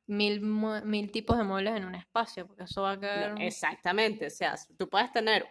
mil, 0.06 0.40
mil 0.42 1.10
tipos 1.10 1.38
de 1.38 1.44
muebles 1.44 1.76
en 1.76 1.86
un 1.86 1.94
espacio, 1.94 2.46
porque 2.46 2.64
eso 2.64 2.82
va 2.82 2.90
a 2.90 2.94
no, 2.96 3.00
quedar... 3.00 3.34
exactamente, 3.40 4.26
o 4.26 4.30
sea, 4.30 4.54
tú 4.76 4.86
puedes 4.88 5.10
tener 5.12 5.46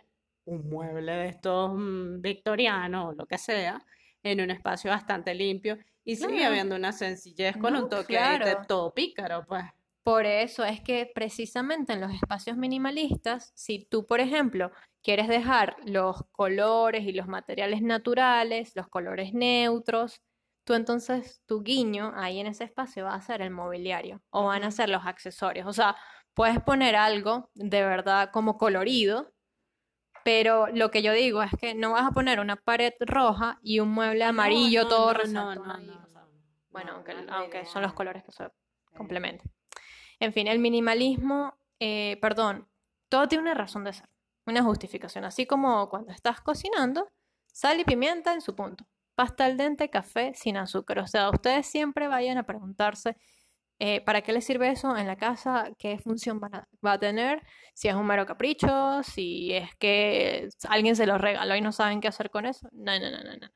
un 0.46 0.70
mueble 0.70 1.12
de 1.12 1.30
estos 1.30 1.72
mm, 1.74 2.22
victorianos 2.22 3.08
o 3.10 3.12
lo 3.14 3.26
que 3.26 3.40
sea 3.40 3.82
en 4.22 4.40
un 4.42 4.52
espacio 4.52 4.92
bastante 4.92 5.34
limpio 5.34 5.80
y 6.04 6.16
sigue 6.16 6.34
Claro. 6.36 6.48
habiendo 6.50 6.76
una 6.76 6.92
sencillez 6.92 7.58
con 7.58 7.74
No, 7.74 7.84
un 7.86 7.90
toque 7.90 8.18
de 8.20 8.58
todo 8.68 8.94
pícaro, 8.94 9.44
pues. 9.48 9.64
Por 10.08 10.26
eso 10.26 10.64
es 10.64 10.80
que 10.80 11.12
precisamente 11.14 11.92
en 11.92 12.00
los 12.00 12.14
espacios 12.14 12.56
minimalistas, 12.56 13.52
si 13.56 13.84
tú, 13.84 14.06
por 14.06 14.22
ejemplo, 14.22 14.72
quieres 15.04 15.28
dejar 15.28 15.76
los 15.84 16.24
colores 16.32 17.04
y 17.04 17.12
los 17.12 17.28
materiales 17.28 17.82
naturales, 17.82 18.72
los 18.74 18.88
colores 18.88 19.34
neutros, 19.34 20.22
tú 20.64 20.76
entonces 20.76 21.42
tu 21.46 21.62
guiño 21.62 22.14
ahí 22.16 22.40
en 22.40 22.48
ese 22.48 22.64
espacio 22.64 23.04
va 23.04 23.16
a 23.16 23.22
ser 23.22 23.42
el 23.42 23.52
mobiliario 23.52 24.22
o 24.30 24.46
van 24.46 24.64
a 24.64 24.72
ser 24.72 24.88
los 24.88 25.06
accesorios. 25.06 25.68
O 25.68 25.74
sea, 25.74 25.98
puedes 26.34 26.62
poner 26.62 26.96
algo 26.96 27.50
de 27.54 27.84
verdad 27.84 28.30
como 28.32 28.58
colorido, 28.58 29.34
pero 30.24 30.68
lo 30.68 30.90
que 30.90 31.02
yo 31.02 31.12
digo 31.12 31.44
es 31.44 31.52
que 31.60 31.76
no 31.76 31.92
vas 31.92 32.08
a 32.08 32.12
poner 32.12 32.40
una 32.40 32.56
pared 32.56 32.94
roja 33.02 33.60
y 33.62 33.82
un 33.82 33.90
mueble 33.90 34.24
amarillo 34.24 34.84
no, 34.84 34.88
todo 34.88 35.14
no, 35.26 35.54
no, 35.54 35.66
no, 35.66 35.78
no, 35.80 36.08
bueno, 36.70 37.04
aunque, 37.30 37.66
son 37.66 37.82
los 37.82 37.92
colores 37.92 38.24
que 38.24 38.32
se 38.32 38.48
complementan. 38.96 39.52
En 40.20 40.34
fin, 40.34 40.48
el 40.48 40.60
minimalismo, 40.60 41.58
eh, 41.80 42.18
perdón, 42.22 42.68
todo 43.10 43.28
tiene 43.28 43.44
una 43.44 43.54
razón 43.54 43.84
de 43.84 43.94
ser, 43.94 44.10
una 44.46 44.64
justificación. 44.64 45.26
Así 45.26 45.46
como 45.46 45.90
cuando 45.90 46.12
estás 46.12 46.42
cocinando, 46.42 47.08
sal 47.54 47.80
y 47.80 47.84
pimienta 47.86 48.34
en 48.34 48.42
su 48.42 48.56
punto. 48.56 48.86
Pasta 49.16 49.46
al 49.46 49.58
dente, 49.58 49.90
café 49.90 50.34
sin 50.36 50.58
azúcar. 50.58 51.00
O 51.00 51.08
sea, 51.08 51.30
ustedes 51.30 51.68
siempre 51.68 52.08
vayan 52.08 52.38
a 52.38 52.44
preguntarse 52.44 53.18
eh, 53.80 54.02
para 54.02 54.22
qué 54.22 54.34
les 54.34 54.46
sirve 54.46 54.70
eso 54.72 54.98
en 54.98 55.08
la 55.08 55.18
casa, 55.18 55.70
qué 55.78 56.00
función 56.00 56.42
va 56.42 56.92
a 56.94 57.00
tener, 57.00 57.44
si 57.76 57.88
es 57.88 57.96
un 57.96 58.08
mero 58.08 58.26
capricho, 58.26 59.04
si 59.04 59.54
es 59.54 59.76
que 59.76 60.50
alguien 60.68 60.96
se 60.96 61.06
lo 61.06 61.20
regaló 61.20 61.56
y 61.56 61.62
no 61.62 61.72
saben 61.72 62.02
qué 62.02 62.08
hacer 62.08 62.32
con 62.32 62.46
eso. 62.48 62.68
No, 62.72 63.00
no, 63.00 63.12
no, 63.12 63.24
no, 63.24 63.38
no. 63.38 63.48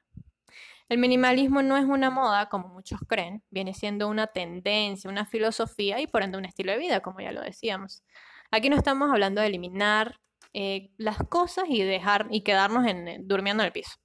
El 0.92 0.98
minimalismo 0.98 1.62
no 1.62 1.78
es 1.78 1.86
una 1.86 2.10
moda, 2.10 2.50
como 2.50 2.68
muchos 2.68 3.00
creen, 3.08 3.42
viene 3.50 3.74
siendo 3.74 4.10
una 4.10 4.28
tendencia, 4.28 5.10
una 5.10 5.26
filosofía 5.26 6.02
y 6.02 6.08
por 6.08 6.22
ende 6.22 6.38
un 6.38 6.44
estilo 6.44 6.74
de 6.74 6.80
vida, 6.80 7.00
como 7.00 7.22
ya 7.22 7.32
lo 7.32 7.40
decíamos. 7.40 8.04
Aquí 8.52 8.70
no 8.70 8.76
estamos 8.76 9.10
hablando 9.10 9.40
de 9.40 9.48
eliminar 9.48 10.20
eh, 10.52 10.92
las 10.98 11.18
cosas 11.30 11.64
y 11.70 11.82
dejar 11.82 12.28
y 12.30 12.42
quedarnos 12.42 12.86
en, 12.88 13.08
eh, 13.08 13.20
durmiendo 13.22 13.64
en 13.64 13.68
el 13.68 13.72
piso, 13.72 13.96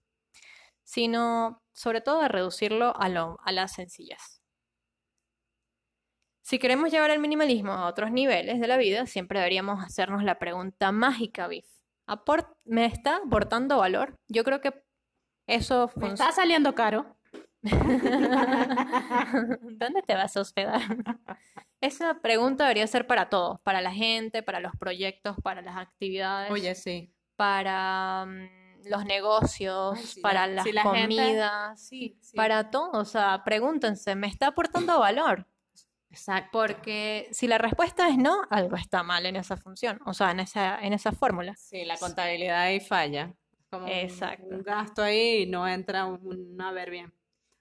sino 0.85 1.61
sobre 1.72 2.03
todo 2.03 2.22
de 2.22 2.29
reducirlo 2.29 2.96
a, 2.96 3.09
lo, 3.09 3.40
a 3.42 3.51
la 3.51 3.66
sencillez. 3.66 4.40
Si 6.42 6.61
queremos 6.61 6.92
llevar 6.92 7.11
el 7.11 7.18
minimalismo 7.18 7.72
a 7.72 7.88
otros 7.88 8.12
niveles 8.12 8.61
de 8.61 8.68
la 8.68 8.77
vida, 8.77 9.07
siempre 9.07 9.40
deberíamos 9.40 9.83
hacernos 9.85 10.22
la 10.22 10.38
pregunta 10.38 10.92
mágica, 10.92 11.49
Biff. 11.49 11.66
¿Aport- 12.07 12.55
¿Me 12.64 12.85
está 12.87 13.16
aportando 13.16 13.79
valor? 13.79 14.14
Yo 14.29 14.44
creo 14.44 14.61
que 14.61 14.86
eso 15.47 15.91
Me 15.97 16.09
está 16.09 16.33
saliendo 16.33 16.75
caro. 16.75 17.07
¿Dónde 19.63 20.03
te 20.07 20.15
vas 20.15 20.37
a 20.37 20.41
hospedar? 20.41 20.81
Esa 21.81 22.15
pregunta 22.21 22.65
debería 22.65 22.87
ser 22.87 23.07
para 23.07 23.29
todos, 23.29 23.61
para 23.61 23.81
la 23.81 23.93
gente, 23.93 24.43
para 24.43 24.61
los 24.61 24.73
proyectos, 24.77 25.37
para 25.43 25.63
las 25.63 25.77
actividades, 25.77 26.51
Oye, 26.51 26.75
sí. 26.75 27.13
para 27.37 28.25
mm, 28.27 28.89
los 28.89 29.05
negocios, 29.05 29.99
Ay, 30.17 30.23
para 30.23 30.47
la- 30.47 30.55
las 30.55 30.65
si 30.65 30.73
la 30.73 30.83
gente- 30.83 31.03
comidas, 31.03 31.81
Sí, 31.81 32.19
sí. 32.21 32.37
para 32.37 32.71
todo. 32.71 32.93
O 33.01 33.05
sea, 33.05 33.43
pregúntense, 33.45 34.15
¿me 34.15 34.27
está 34.29 34.49
aportando 34.49 34.99
valor? 35.01 35.47
Exacto. 36.09 36.49
Porque 36.53 37.29
si 37.33 37.47
la 37.47 37.59
respuesta 37.59 38.09
es 38.09 38.17
no, 38.17 38.43
algo 38.49 38.77
está 38.77 39.03
mal 39.03 39.27
en 39.27 39.37
esa 39.37 39.57
función, 39.59 40.01
o 40.07 40.15
sea, 40.15 40.31
en 40.31 40.41
esa, 40.41 40.79
en 40.81 40.93
esa 40.95 41.13
fórmula. 41.13 41.55
Sí, 41.57 41.85
la 41.85 41.99
contabilidad 41.99 42.61
ahí 42.63 42.81
falla. 42.81 43.35
Como 43.71 43.87
un- 43.87 43.93
Exacto. 43.93 44.47
un 44.51 44.63
gasto 44.63 45.03
ahí 45.03 45.43
y 45.43 45.47
no 45.47 45.67
entra 45.67 46.05
un 46.07 46.57
a 46.61 46.73
ver 46.73 46.91
bien. 46.91 47.13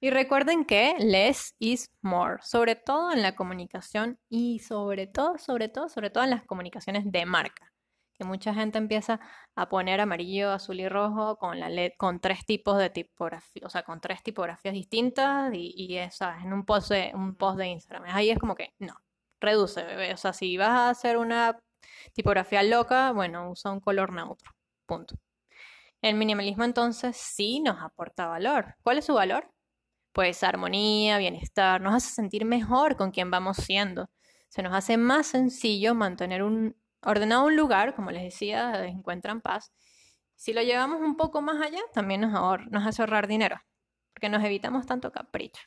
Y 0.02 0.10
recuerden 0.12 0.66
que 0.66 0.96
less 1.00 1.56
is 1.58 1.90
more, 2.02 2.38
sobre 2.44 2.76
todo 2.76 3.12
en 3.12 3.22
la 3.22 3.36
comunicación 3.36 4.20
y 4.30 4.60
sobre 4.60 5.08
todo, 5.08 5.38
sobre 5.38 5.68
todo, 5.70 5.90
sobre 5.90 6.10
todo 6.10 6.24
en 6.24 6.30
las 6.30 6.44
comunicaciones 6.44 7.12
de 7.12 7.26
marca. 7.26 7.72
Que 8.14 8.24
mucha 8.24 8.54
gente 8.54 8.78
empieza 8.78 9.20
a 9.56 9.68
poner 9.68 10.00
amarillo, 10.00 10.52
azul 10.52 10.80
y 10.80 10.88
rojo 10.88 11.38
con 11.38 11.60
la 11.60 11.70
LED, 11.70 11.94
con 11.98 12.20
tres 12.22 12.46
tipos 12.46 12.78
de 12.78 12.90
tipografía, 12.90 13.64
o 13.66 13.70
sea, 13.70 13.84
con 13.84 14.00
tres 14.00 14.22
tipografías 14.24 14.74
distintas 14.74 15.54
y, 15.54 15.74
y 15.76 15.98
esa, 15.98 16.40
en 16.42 16.54
un 16.54 16.66
post 16.66 16.90
de, 16.92 17.12
un 17.14 17.36
post 17.36 17.58
de 17.58 17.68
Instagram. 17.68 18.04
Ahí 18.08 18.30
es 18.30 18.38
como 18.40 18.56
que, 18.56 18.74
no, 18.80 18.94
reduce, 19.42 19.84
bebé. 19.84 20.14
O 20.14 20.18
sea, 20.18 20.34
si 20.34 20.56
vas 20.56 20.70
a 20.70 20.90
hacer 20.90 21.18
una 21.18 21.60
tipografía 22.14 22.64
loca, 22.64 23.12
bueno, 23.12 23.50
usa 23.50 23.72
un 23.72 23.80
color 23.82 24.14
neutro. 24.14 24.52
Punto. 24.86 25.16
El 26.06 26.18
minimalismo 26.18 26.64
entonces 26.64 27.18
sí 27.18 27.62
nos 27.62 27.82
aporta 27.82 28.28
valor. 28.28 28.76
¿Cuál 28.84 29.00
es 29.00 29.06
su 29.06 29.16
valor? 29.16 29.52
Pues 30.14 30.44
armonía, 30.44 31.18
bienestar, 31.18 31.82
nos 31.82 31.96
hace 31.96 32.14
sentir 32.14 32.46
mejor 32.46 32.96
con 32.96 33.10
quien 33.10 33.32
vamos 33.32 33.58
siendo. 33.58 34.12
Se 34.48 34.62
nos 34.62 34.76
hace 34.76 34.98
más 34.98 35.26
sencillo 35.26 35.96
mantener 35.96 36.44
un 36.44 36.76
ordenado 37.02 37.46
un 37.46 37.56
lugar, 37.56 37.96
como 37.96 38.12
les 38.12 38.22
decía, 38.22 38.86
encuentran 38.86 39.42
paz. 39.42 39.74
Si 40.36 40.54
lo 40.54 40.62
llevamos 40.62 41.02
un 41.02 41.18
poco 41.18 41.42
más 41.42 41.60
allá, 41.60 41.80
también 41.92 42.22
nos, 42.22 42.34
ahor- 42.36 42.70
nos 42.70 42.86
hace 42.86 43.02
ahorrar 43.02 43.26
dinero, 43.28 43.60
porque 44.14 44.30
nos 44.30 44.44
evitamos 44.44 44.86
tanto 44.86 45.12
capricho. 45.12 45.64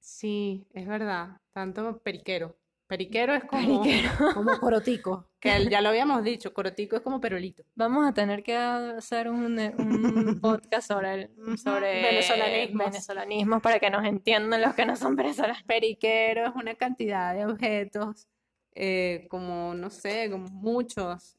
Sí, 0.00 0.66
es 0.74 0.86
verdad. 0.86 1.40
Tanto 1.54 1.98
periquero. 2.02 2.58
Periquero 2.96 3.34
es 3.34 3.44
como, 3.44 3.82
Periquero. 3.82 4.10
como 4.34 4.50
corotico. 4.60 5.30
Que 5.40 5.66
ya 5.70 5.80
lo 5.80 5.88
habíamos 5.88 6.22
dicho, 6.22 6.52
corotico 6.52 6.96
es 6.96 7.00
como 7.02 7.20
perolito. 7.22 7.64
Vamos 7.74 8.06
a 8.06 8.12
tener 8.12 8.42
que 8.42 8.54
hacer 8.54 9.30
un, 9.30 9.58
un 9.58 10.40
podcast 10.42 10.88
sobre, 10.88 11.14
el, 11.14 11.58
sobre 11.58 12.02
venezolanismos. 12.02 12.84
venezolanismos 12.84 13.62
para 13.62 13.78
que 13.78 13.88
nos 13.88 14.04
entiendan 14.04 14.60
los 14.60 14.74
que 14.74 14.84
no 14.84 14.94
son 14.94 15.16
venezolanos. 15.16 15.62
Periquero 15.62 16.48
es 16.48 16.54
una 16.54 16.74
cantidad 16.74 17.34
de 17.34 17.46
objetos, 17.46 18.28
eh, 18.74 19.26
como, 19.30 19.72
no 19.74 19.88
sé, 19.88 20.28
como 20.30 20.48
muchos. 20.48 21.38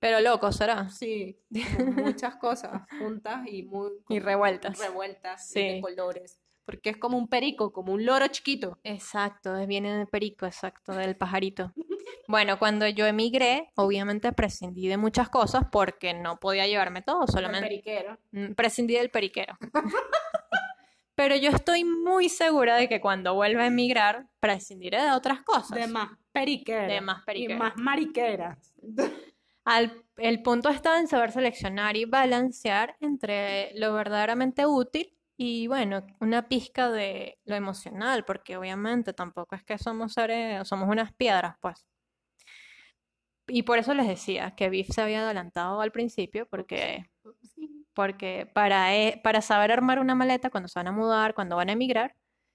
Pero 0.00 0.18
loco, 0.18 0.50
¿será? 0.50 0.88
sí, 0.88 1.38
muchas 1.94 2.34
cosas 2.34 2.82
juntas 2.98 3.46
y 3.46 3.62
muy 3.62 3.92
Y 4.08 4.18
revueltas. 4.18 4.76
revueltas 4.80 5.54
y 5.54 5.60
de 5.62 5.74
Sí. 5.76 5.80
colores. 5.80 6.41
Porque 6.64 6.90
es 6.90 6.96
como 6.96 7.18
un 7.18 7.28
perico, 7.28 7.72
como 7.72 7.92
un 7.92 8.04
loro 8.06 8.26
chiquito. 8.28 8.78
Exacto, 8.84 9.56
es- 9.56 9.66
viene 9.66 9.96
de 9.96 10.06
perico, 10.06 10.46
exacto, 10.46 10.92
del 10.92 11.16
pajarito. 11.16 11.72
Bueno, 12.28 12.58
cuando 12.58 12.86
yo 12.86 13.04
emigré, 13.06 13.72
obviamente 13.74 14.32
prescindí 14.32 14.86
de 14.86 14.96
muchas 14.96 15.28
cosas 15.28 15.64
porque 15.72 16.14
no 16.14 16.38
podía 16.38 16.66
llevarme 16.68 17.02
todo, 17.02 17.26
solamente 17.26 17.66
periquero. 17.68 18.16
mm, 18.30 18.52
prescindí 18.52 18.94
del 18.94 19.10
periquero. 19.10 19.58
Pero 21.14 21.36
yo 21.36 21.50
estoy 21.50 21.84
muy 21.84 22.28
segura 22.28 22.76
de 22.76 22.88
que 22.88 23.00
cuando 23.00 23.34
vuelva 23.34 23.64
a 23.64 23.66
emigrar, 23.66 24.28
prescindiré 24.40 25.02
de 25.02 25.10
otras 25.12 25.42
cosas. 25.42 25.76
De 25.76 25.86
más 25.86 26.10
periquera. 26.32 26.86
De 26.86 27.00
más 27.00 27.22
periquera. 27.24 27.54
Y 27.54 27.58
más 27.58 27.72
mariquera. 27.76 28.58
Al- 29.64 30.02
el 30.16 30.42
punto 30.42 30.68
está 30.70 30.98
en 31.00 31.08
saber 31.08 31.32
seleccionar 31.32 31.96
y 31.96 32.04
balancear 32.06 32.96
entre 33.00 33.72
lo 33.74 33.92
verdaderamente 33.94 34.64
útil 34.66 35.12
y, 35.44 35.66
bueno, 35.66 36.06
una 36.20 36.48
pizca 36.48 36.88
de 36.88 37.36
lo 37.44 37.56
emocional, 37.56 38.24
porque 38.24 38.56
obviamente 38.56 39.12
tampoco 39.12 39.56
es 39.56 39.64
que 39.64 39.76
somos 39.76 40.12
seres, 40.12 40.68
somos 40.68 40.88
unas 40.88 41.12
piedras, 41.14 41.56
pues. 41.60 41.84
Y 43.48 43.64
por 43.64 43.78
eso 43.78 43.92
les 43.92 44.06
decía 44.06 44.54
que 44.54 44.70
Biff 44.70 44.90
se 44.94 45.02
había 45.02 45.24
adelantado 45.24 45.80
al 45.80 45.90
principio, 45.90 46.46
porque, 46.48 47.06
porque 47.92 48.48
para, 48.54 48.94
e- 48.96 49.20
para 49.24 49.40
saber 49.42 49.72
armar 49.72 49.98
una 49.98 50.14
maleta 50.14 50.48
cuando 50.48 50.68
se 50.68 50.78
van 50.78 50.86
a 50.86 50.92
mudar, 50.92 51.34
cuando 51.34 51.56
van 51.56 51.70
a 51.70 51.72
emigrar, 51.72 52.14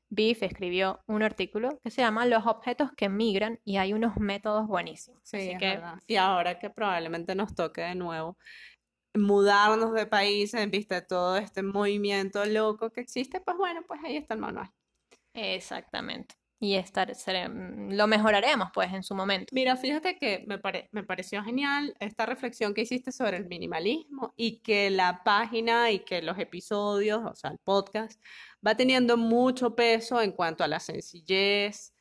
Biff 0.10 0.41
escribió 0.41 1.02
un 1.08 1.23
artículo 1.23 1.80
que 1.84 1.91
se 1.91 2.02
llama 2.02 2.26
Los 2.26 2.47
objetos 2.47 2.91
que 2.95 3.10
migran 3.10 3.60
y 3.65 3.76
hay 3.76 3.91
unos 3.91 4.15
métodos 4.15 4.65
buenísimos. 4.65 5.19
Sí, 5.26 5.38
Así 5.38 5.50
es 5.50 5.60
que 5.60 5.67
verdad. 5.71 6.00
Y 6.08 6.15
ahora 6.15 6.58
que 6.58 6.69
probablemente 6.69 7.36
nos 7.36 7.54
toque 7.54 7.82
de 7.82 7.95
nuevo 7.95 8.38
mudarnos 9.17 9.93
de 9.93 10.06
país 10.08 10.53
en 10.53 10.71
vista 10.71 10.95
de 10.95 11.01
todo 11.03 11.38
este 11.38 11.63
movimiento 11.63 12.45
loco 12.45 12.89
que 12.91 13.01
existe, 13.01 13.41
pues 13.41 13.58
bueno, 13.58 13.82
pues 13.88 13.99
ahí 14.06 14.17
está 14.17 14.34
el 14.36 14.39
manual. 14.41 14.69
Exactamente. 15.34 16.36
y 16.60 16.73
estar, 16.75 17.13
sere- 17.13 17.47
mm, 17.49 17.91
lo 17.93 18.08
mejoraremos 18.08 18.69
pues 18.73 18.91
en 18.91 19.03
su 19.03 19.13
momento. 19.13 19.53
Mira, 19.53 19.75
fíjate 19.77 20.17
que 20.17 20.43
me, 20.47 20.58
pare- 20.58 20.89
me 20.91 21.03
pareció 21.03 21.43
genial 21.43 21.93
esta 21.99 22.25
reflexión 22.25 22.73
que 22.73 22.82
hiciste 22.82 23.12
sobre 23.12 23.38
el 23.38 23.45
minimalismo 23.45 24.34
y 24.36 24.60
que 24.62 24.89
la 24.89 25.21
página 25.23 25.91
y 25.91 25.99
que 25.99 26.23
los 26.23 26.39
episodios, 26.39 27.21
o 27.23 27.36
sea, 27.36 27.51
el 27.51 27.60
podcast, 27.60 28.19
va 28.65 28.73
teniendo 28.75 29.17
mucho 29.17 29.75
peso 29.75 30.19
en 30.21 30.32
cuanto 30.32 30.63
a 30.63 30.67
la 30.67 30.80
sencillez. 30.80 31.93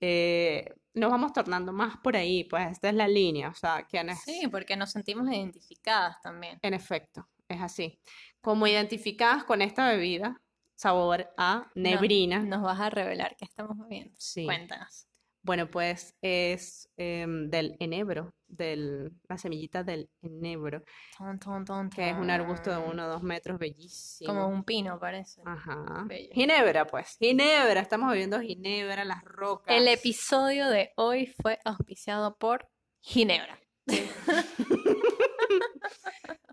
eh, 0.00 0.74
nos 0.94 1.10
vamos 1.10 1.32
tornando 1.32 1.72
más 1.72 1.96
por 1.98 2.16
ahí, 2.16 2.44
pues 2.44 2.70
esta 2.70 2.88
es 2.88 2.94
la 2.94 3.08
línea, 3.08 3.48
o 3.48 3.54
sea, 3.54 3.86
quienes, 3.88 4.20
Sí, 4.20 4.46
porque 4.50 4.76
nos 4.76 4.90
sentimos 4.90 5.28
identificadas 5.30 6.20
también. 6.22 6.58
en 6.62 6.74
efecto, 6.74 7.28
es 7.48 7.60
así. 7.60 7.98
Como 8.40 8.66
identificadas 8.66 9.44
con 9.44 9.62
esta 9.62 9.88
bebida, 9.88 10.40
sabor 10.74 11.30
a 11.36 11.70
nebrina. 11.74 12.40
Nos 12.40 12.62
vas 12.62 12.80
a 12.80 12.90
revelar 12.90 13.36
qué 13.36 13.44
estamos 13.44 13.78
bebiendo. 13.78 14.14
Sí. 14.18 14.44
Cuéntanos. 14.44 15.06
Bueno, 15.42 15.70
pues 15.70 16.16
es 16.22 16.88
em, 16.96 17.50
del 17.50 17.76
enebro, 17.80 18.34
de 18.52 19.10
la 19.28 19.38
semillita 19.38 19.82
del 19.82 20.08
enebro, 20.22 20.82
Ton, 21.16 21.38
ton, 21.38 21.64
ton, 21.64 21.90
que 21.90 22.10
es 22.10 22.16
un 22.16 22.30
arbusto 22.30 22.70
de 22.70 22.78
uno 22.78 23.06
o 23.06 23.08
dos 23.08 23.22
metros, 23.22 23.58
bellísimo. 23.58 24.32
Como 24.32 24.46
un 24.48 24.64
pino 24.64 24.98
parece. 24.98 25.42
Ajá. 25.44 26.04
Bello. 26.06 26.30
Ginebra, 26.32 26.86
pues. 26.86 27.16
Ginebra, 27.18 27.80
estamos 27.80 28.10
bebiendo 28.10 28.40
ginebra, 28.40 29.04
las 29.04 29.24
rocas. 29.24 29.74
El 29.74 29.88
episodio 29.88 30.68
de 30.68 30.92
hoy 30.96 31.26
fue 31.26 31.58
auspiciado 31.64 32.36
por 32.36 32.68
Ginebra. 33.00 33.58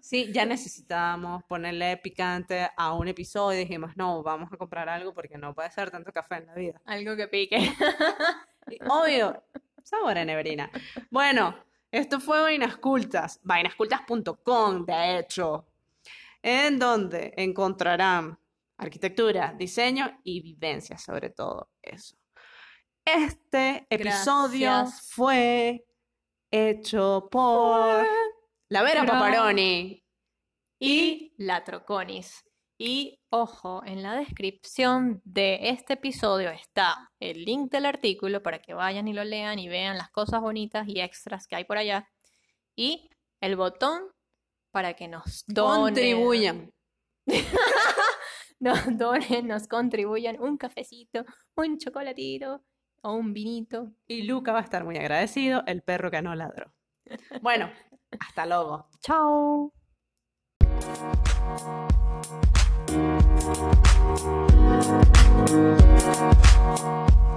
Sí, 0.02 0.32
ya 0.34 0.44
necesitábamos 0.44 1.44
ponerle 1.44 1.96
picante 1.98 2.68
a 2.76 2.94
un 2.96 3.08
episodio 3.08 3.60
y 3.60 3.64
dijimos, 3.66 3.96
no, 3.96 4.24
vamos 4.24 4.52
a 4.52 4.58
comprar 4.58 4.90
algo 4.90 5.14
porque 5.14 5.38
no 5.38 5.54
puede 5.54 5.70
ser 5.70 5.92
tanto 5.92 6.12
café 6.12 6.38
en 6.38 6.48
la 6.48 6.56
vida. 6.56 6.82
Algo 6.86 7.16
que 7.16 7.28
pique. 7.28 7.72
Obvio, 8.90 9.44
sabor 9.84 10.18
a 10.18 10.26
nebrina. 10.26 10.72
Bueno, 11.12 11.56
esto 11.92 12.20
fue 12.20 12.42
Vainas 12.42 12.78
Cultas, 12.78 13.40
vainascultas.com, 13.44 14.86
de 14.86 15.20
hecho, 15.20 15.66
en 16.42 16.78
donde 16.80 17.34
encontrarán 17.38 18.40
arquitectura, 18.78 19.54
diseño 19.58 20.20
y 20.24 20.42
vivencia, 20.42 20.98
sobre 20.98 21.32
todo 21.32 21.70
eso. 21.82 22.16
Este 23.04 23.88
episodio 23.90 24.70
Gracias. 24.70 25.10
fue 25.12 25.86
hecho 26.52 27.28
por 27.32 28.06
la 28.70 28.84
Vera 28.84 29.06
Paparoni 29.06 30.04
y 30.80 31.34
la 31.38 31.64
Troconis. 31.64 32.46
Y 32.82 33.20
ojo, 33.30 33.84
en 33.86 34.02
la 34.02 34.16
descripción 34.16 35.22
de 35.26 35.70
este 35.70 35.96
episodio 35.96 36.50
está 36.50 37.12
el 37.20 37.44
link 37.44 37.70
del 37.70 37.86
artículo 37.86 38.42
para 38.42 38.60
que 38.60 38.74
vayan 38.74 39.10
y 39.10 39.14
lo 39.14 39.26
lean 39.26 39.60
y 39.60 39.68
vean 39.68 39.98
las 39.98 40.10
cosas 40.12 40.40
bonitas 40.40 40.88
y 40.88 41.02
extras 41.02 41.46
que 41.46 41.58
hay 41.58 41.66
por 41.66 41.78
allá. 41.78 42.10
Y 42.78 43.10
el 43.42 43.58
botón 43.58 44.04
para 44.72 44.94
que 44.94 45.10
nos 45.10 45.44
donen, 45.46 45.82
contribuyan. 45.82 46.72
nos 48.62 48.98
donen, 48.98 49.46
nos 49.46 49.68
contribuyan 49.68 50.42
un 50.42 50.56
cafecito, 50.56 51.26
un 51.58 51.80
chocolatito 51.80 52.64
o 53.02 53.12
un 53.12 53.34
vinito. 53.34 53.92
Y 54.08 54.22
Luca 54.22 54.54
va 54.54 54.60
a 54.60 54.64
estar 54.64 54.86
muy 54.86 54.96
agradecido, 54.96 55.64
el 55.68 55.82
perro 55.82 56.10
que 56.12 56.22
no 56.22 56.34
ladró. 56.34 56.72
Bueno, 57.42 57.70
hasta 58.18 58.46
luego. 58.46 58.88
¡Chao! 59.02 59.74
Thank 63.52 63.74
you. 65.52 67.29